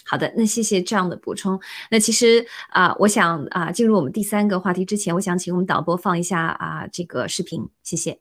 [0.04, 1.60] 好的，那谢谢这样的补充。
[1.90, 8.20] 那其实啊，我想啊，进入我们第三个话题之前，我想请我们导播放一下啊这个视频，谢谢。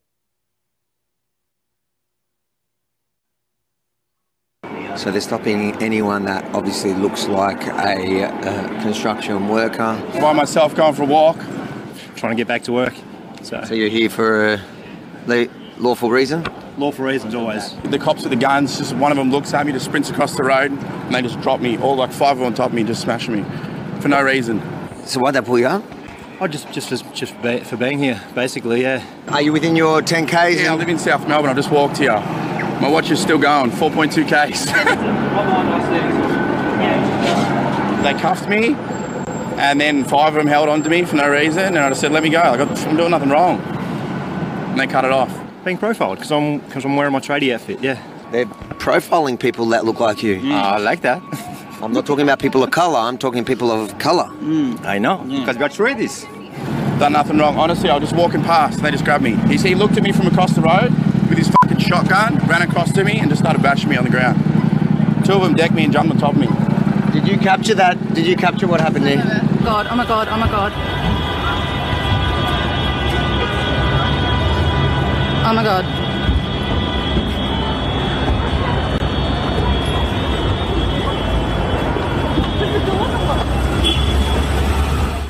[4.97, 9.99] So they're stopping anyone that obviously looks like a uh, construction worker.
[10.19, 11.37] By myself, going for a walk,
[12.15, 12.93] trying to get back to work.
[13.41, 14.61] So, So you're here for a
[15.27, 16.45] le- lawful reason?
[16.77, 17.75] lawful reasons always.
[17.83, 20.35] The cops with the guns, just one of them looks at me, just sprints across
[20.35, 22.73] the road, and they just drop me, all like five of them on top of
[22.73, 24.61] me, just smashing me for no reason.
[25.05, 25.83] So why'd they pull you up?
[26.39, 29.03] I just just just, just for being here, basically, yeah.
[29.27, 30.63] Are you within your 10Ks?
[30.63, 31.51] Yeah, I live in South Melbourne.
[31.51, 32.17] I just walked here.
[32.81, 34.65] My watch is still going, 4.2 Ks.
[38.03, 38.73] they cuffed me,
[39.61, 42.01] and then five of them held on to me for no reason, and I just
[42.01, 42.39] said, "Let me go.
[42.39, 45.31] Like, I'm doing nothing wrong." And they cut it off.
[45.63, 47.83] Being profiled because I'm because I'm wearing my tradie outfit.
[47.83, 48.01] Yeah,
[48.31, 50.39] They're profiling people that look like you.
[50.39, 50.51] Mm.
[50.51, 51.21] I like that.
[51.83, 54.25] I'm not talking about people of colour, I'm talking people of colour.
[54.39, 54.83] Mm.
[54.85, 56.25] I know because we got tradies.
[56.97, 57.57] Done nothing wrong.
[57.57, 59.35] Honestly, I was just walking past, and they just grabbed me.
[59.47, 61.00] He, he looked at me from across the road with his fucking
[61.91, 64.37] shotgun, ran across to me, and just started bashing me on the ground.
[65.25, 66.47] Two of them decked me and jumped on top of me.
[67.11, 68.13] Did you capture that?
[68.13, 69.17] Did you capture what happened there?
[69.65, 70.71] God, oh my God, oh my God.
[75.43, 75.85] Oh my God.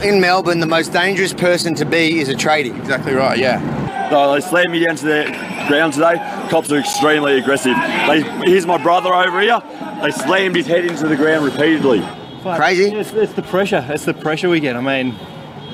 [0.05, 2.77] In Melbourne, the most dangerous person to be is a tradie.
[2.79, 3.39] Exactly right.
[3.39, 4.09] Yeah.
[4.11, 6.40] No, they slammed me down to the ground today.
[6.51, 7.77] Cops are extremely aggressive.
[7.77, 9.61] They, here's my brother over here.
[10.01, 12.01] They slammed his head into the ground repeatedly.
[12.41, 12.93] Crazy?
[12.93, 13.85] It's, it's the pressure.
[13.87, 14.75] It's the pressure we get.
[14.75, 15.15] I mean,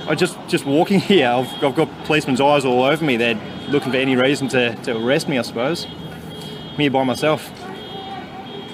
[0.08, 3.18] I just just walking here, I've, I've got policemen's eyes all over me.
[3.18, 5.88] They're looking for any reason to, to arrest me, I suppose.
[6.78, 7.50] I'm by myself.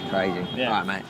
[0.10, 0.46] Crazy.
[0.56, 0.68] Yeah.
[0.68, 1.04] All right, mate.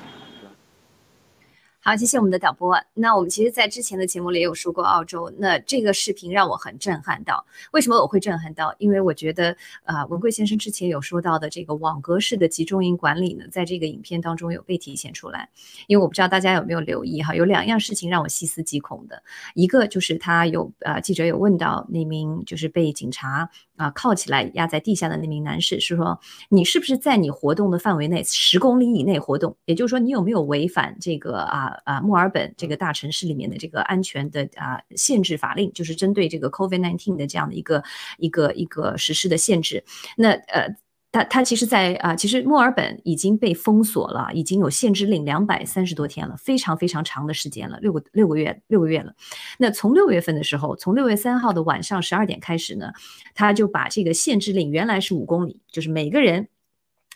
[1.85, 2.81] 好，谢谢我们的导播。
[2.93, 7.45] 那我们其实，在之前的节目里也有说过澳洲，那这个视频让我很震撼到。
[7.73, 8.73] 为什么我会震撼到？
[8.77, 9.53] 因为我觉得，
[9.83, 15.49] 呃，文贵先生之前有说到的这个网格式的集中营管理呢，在这个影片当中有被体现出来。
[15.87, 19.21] 因为我不知道大家有没有留意哈，有两样事情让我细思极恐的。
[19.53, 26.19] 一个就是他有呃，记者有问到那名就是被警察啊、靠起来压在地下的那名男士，是说
[26.49, 29.55] 你是不是在你活动的范围内十公里以内活动？
[29.65, 37.83] 也就是说，你有没有违反这个啊啊墨尔本这个大城市里面的这个安全的啊限制法令，就是针对这个 COVID-19 的这样的一个
[38.17, 39.83] 一个一个实施的限制。
[40.17, 40.75] 那呃。
[41.13, 49.13] 它它其实，在啊，其实墨尔本已经被封锁了，已经有限制令两百三十多天了，非常非常长的时间了，六个六个月六个月了。
[49.59, 52.91] 那从六月份的时候，从六月三号的晚上十二点开始呢，
[53.35, 56.47] 他就把这个限制令原来是五公里，就是每个人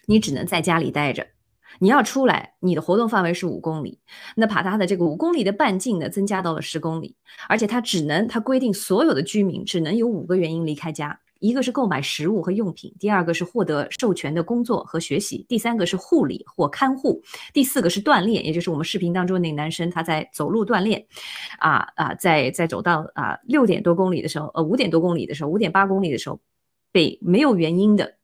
[0.06, 1.26] 你只能在家里待着，
[1.80, 3.98] 你要出来，你的活动范围是五公里。
[4.36, 7.16] 那把他的这个五公里的半径呢增加到了十公里，
[7.50, 11.20] 而且他只能他规定所有的居民只能有五个原因离开家。
[11.40, 17.22] 一个是购买食物和用品，第二个是获得授权的工作和学习，第三个是护理或看护，
[17.54, 21.06] 第四个是锻炼，也就是我们视频当中那个男生他在走路锻炼，
[21.60, 26.40] 啊啊，在在走到啊六点多公里的时候，呃五点多公里的时候，五点八公里的时候，
[26.92, 28.17] 被没有原因的。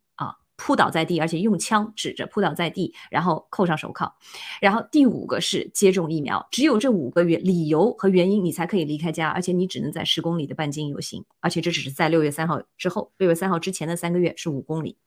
[0.55, 4.13] 扑倒在地，而且用枪指着扑倒在地，然后扣上手铐。
[4.61, 14.97] 然后第五个是接种疫苗，只有这五个原理由和原因，你才可以离开家，而且你只能在十公里的半径游行，而且这只是在六月三号之后，六月三号之前的三个月是五公里。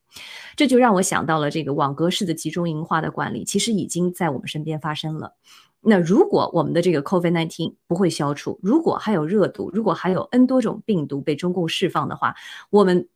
[0.55, 5.33] 这就让我想到了这个网格式的集中营化的管理，其实已经在我们身边发生了。
[5.81, 12.35] 那如果我们的这个 COVID-19 不会消除，如果还有热毒，如果还有 N 多种病毒被中共释放的话，
[12.69, 13.07] 我们。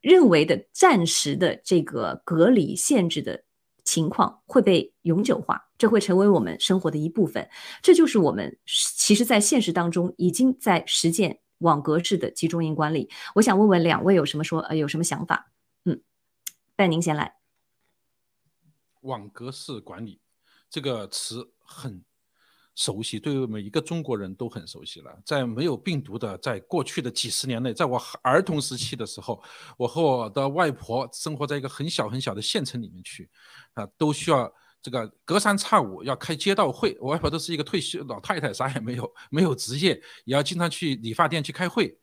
[0.00, 3.44] 认为的暂时的这个隔离限制的
[3.84, 7.48] 情况会被永久化，这会成为我们生活的一部分。
[7.82, 13.10] 这就是我们其实，在现实当中已经在实践网格式的集中营管理。
[13.34, 15.50] 我想问问两位有什么说呃有什么想法？
[15.84, 16.00] 嗯，
[16.76, 17.36] 拜您先来。
[19.02, 20.20] 网格式管理
[20.68, 22.04] 这个词很。
[22.80, 25.14] 熟悉，对于每一个中国人都很熟悉了。
[25.22, 29.42] 在没有病毒的，在过去的几十年内，在我儿童时期的时候，
[29.76, 33.28] 我和我的外婆生活在一个很小很小的县城里面去，
[33.74, 34.50] 啊，都需要
[34.80, 36.96] 这个隔三差五要开街道会。
[37.02, 39.92] 我外婆都是一个退休老太太，啥也没有，没有职业，
[40.24, 41.94] 也要经常去理发店去开会，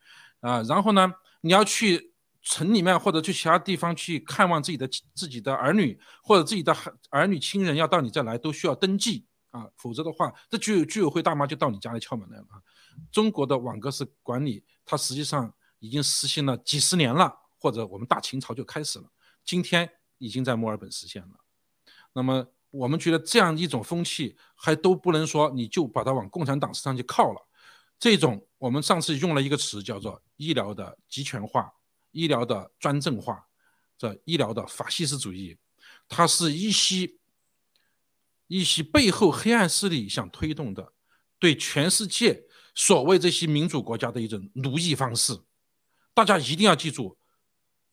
[0.42, 1.12] 啊，然后呢，
[1.42, 2.14] 你要去
[2.44, 6.72] 城里面或者去其他地方去看望自己的自己的儿女或者自己的
[7.10, 9.26] 儿女亲人，要到你这来都需要登记。
[9.58, 12.62] 啊，否则的话，这居居委会大妈就到你家来敲门来了啊！
[13.12, 19.10] 中国的网格式管理，它实际上已经实行了几十年了，或者我们大清朝就开始了，
[19.44, 19.90] 今天
[20.20, 21.30] 已经在墨尔本实现了。
[22.14, 27.48] 那么我们觉得这样一种风气，还都不能说你就把它往共产党身上去靠了。
[27.98, 31.74] 这种我们上次用了一个词叫做医疗的集权化、
[32.12, 33.48] 医疗的专政化、
[33.98, 35.58] 这医疗的法西斯主义，
[36.08, 37.12] 它是一些。
[38.48, 40.94] 一些背后黑暗势力想推动的，
[41.38, 42.44] 对全世界
[42.74, 45.38] 所谓这些民主国家的一种奴役方式，
[46.14, 47.18] 大家一定要记住，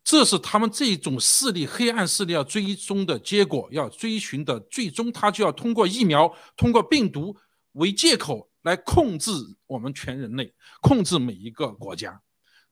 [0.05, 7.37] 这是他们这种势力黑暗势力要追踪的结果，要追寻的最终，他就要通过疫苗、通过病毒
[7.73, 9.33] 为借口来控制
[9.67, 12.23] 我们全人类，控制每一个国家。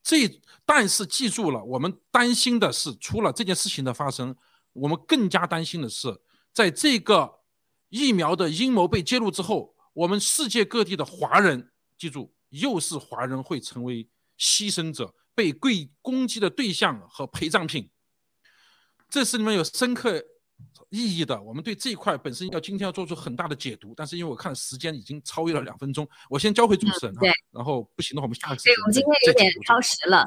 [0.04, 4.36] 这但是记住了，我们担心的是，除了这件事情的发生，
[4.72, 6.08] 我们更加担心的是，
[6.52, 7.41] 在这个。
[7.92, 17.90] 疫苗的阴谋被揭露之后，我们世界各地的华人，记住，又是华人会成为牺牲者，被跪攻击的对象和陪葬品。
[19.10, 20.24] 这是你们有深刻
[20.88, 21.40] 意义的。
[21.42, 27.20] 我们对这一块本身要今天要做出很大的解读，但是因为我看时间已经超越了两分钟，我先交回主持人啊。
[27.50, 28.64] 然后不行的话，我们下次。
[28.64, 30.26] 对，我们今天有点超时了。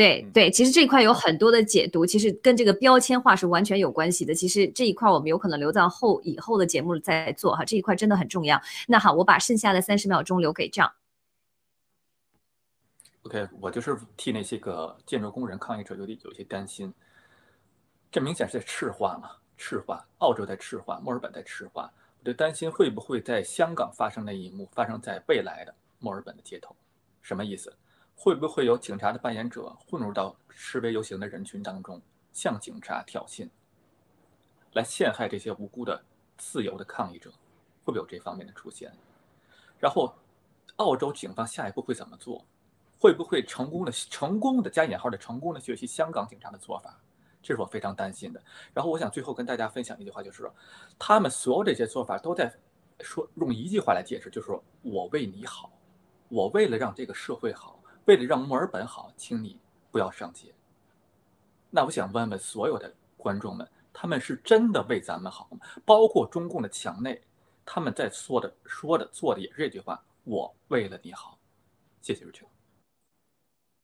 [0.00, 4.34] 对对，其实这一块有很多的解读，其实跟这个标签化是完全有关系的。
[4.34, 8.58] 其实这一块我们有可能留到后以后的节目再做哈，这一块真的很重要。
[8.88, 10.90] 那好，我把剩下的三十秒钟留给这样。
[13.24, 16.90] OK，我就是替那些个建筑工人抗议者有点有些担心，
[18.10, 20.02] 这明显是在赤化嘛，赤化。
[20.20, 26.74] 澳洲在赤化，墨尔本在赤化，我就担心会不会在香港发生那一幕发生在未来的墨尔本的街头，
[27.20, 27.70] 什么意思？
[28.22, 31.98] 会不会有警察的扮演者混入到示威游行的人群当中，
[32.34, 33.48] 向警察挑衅，
[34.74, 36.04] 来陷害这些无辜的
[36.36, 37.30] 自由的抗议者？
[37.82, 38.92] 会不会有这方面的出现？
[39.78, 40.14] 然后，
[40.76, 42.44] 澳洲警方下一步会怎么做？
[42.98, 47.00] 会不会成功的成功的加引号的成功的学习香港警察的做法？
[47.42, 48.42] 这是我非常担心的。
[48.74, 50.54] 然后，我想最后跟大家分享一句话，就是说，
[50.98, 52.54] 他们所有这些做法都在
[53.00, 55.72] 说用一句话来解释，就是说我为你好，
[56.28, 57.79] 我为了让这个社会好。
[58.06, 59.58] 为了让墨尔本好，请你
[59.90, 60.52] 不要上街。
[61.70, 65.58] 那我想问问所有的观众们，他们是真的为咱们好吗？
[65.84, 67.20] 包括中共的墙内，
[67.64, 71.38] 他们在说的、说的、做的也是这句话：我为了你好。
[72.00, 72.46] 谢谢瑞秋。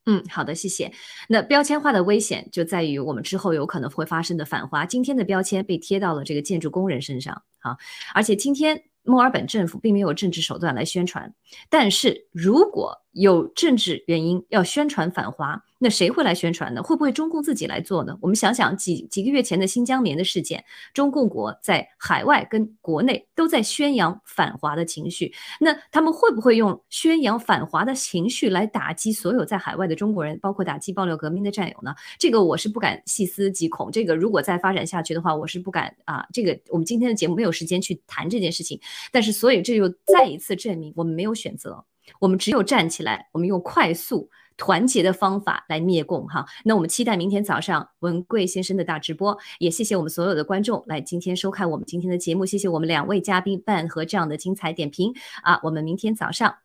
[0.07, 0.93] 嗯，好的，谢谢。
[1.29, 4.85] 那标签化的危险就在于我们之后有可能会发生的反华。
[4.87, 7.77] 今天的标签被贴到了这个建筑工人身上，啊，
[8.15, 8.85] 而且今天。
[9.09, 11.33] 墨尔本政府并没有政治手段来宣传，
[11.71, 16.83] 但是如果有政治原因要宣传反华，那谁会来宣传呢？
[16.83, 18.17] 会不会中共自己来做呢？
[18.21, 20.63] 我们想想几几个月前的新疆棉的事件，
[20.93, 31.95] 中共国在海外跟国内都在宣扬反华的情绪，那他们会不会用宣扬反华的情绪来打击所有在海外的中国人，包括打击爆料革命的战友呢？
[32.19, 33.91] 这个我是不敢细思极恐。
[33.91, 36.27] 这个如果再发展下去的话，我是不敢啊。
[36.35, 38.79] 这个我们今天的节目没有时间去谈这件事情。
[39.11, 41.85] 但是，所以这就再一次证明，我们没有选择，
[42.21, 46.27] 我们只有站起来，我们用快速团结的方法来灭共。
[46.29, 56.57] 哈，那我们期待明天早上文贵先生的大直播，也谢谢我们所有的观众来今天收看我们今天的节目，谢谢我们两位嘉宾伴和这样的精彩点评啊，我们明天早上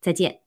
[0.00, 0.43] 再见。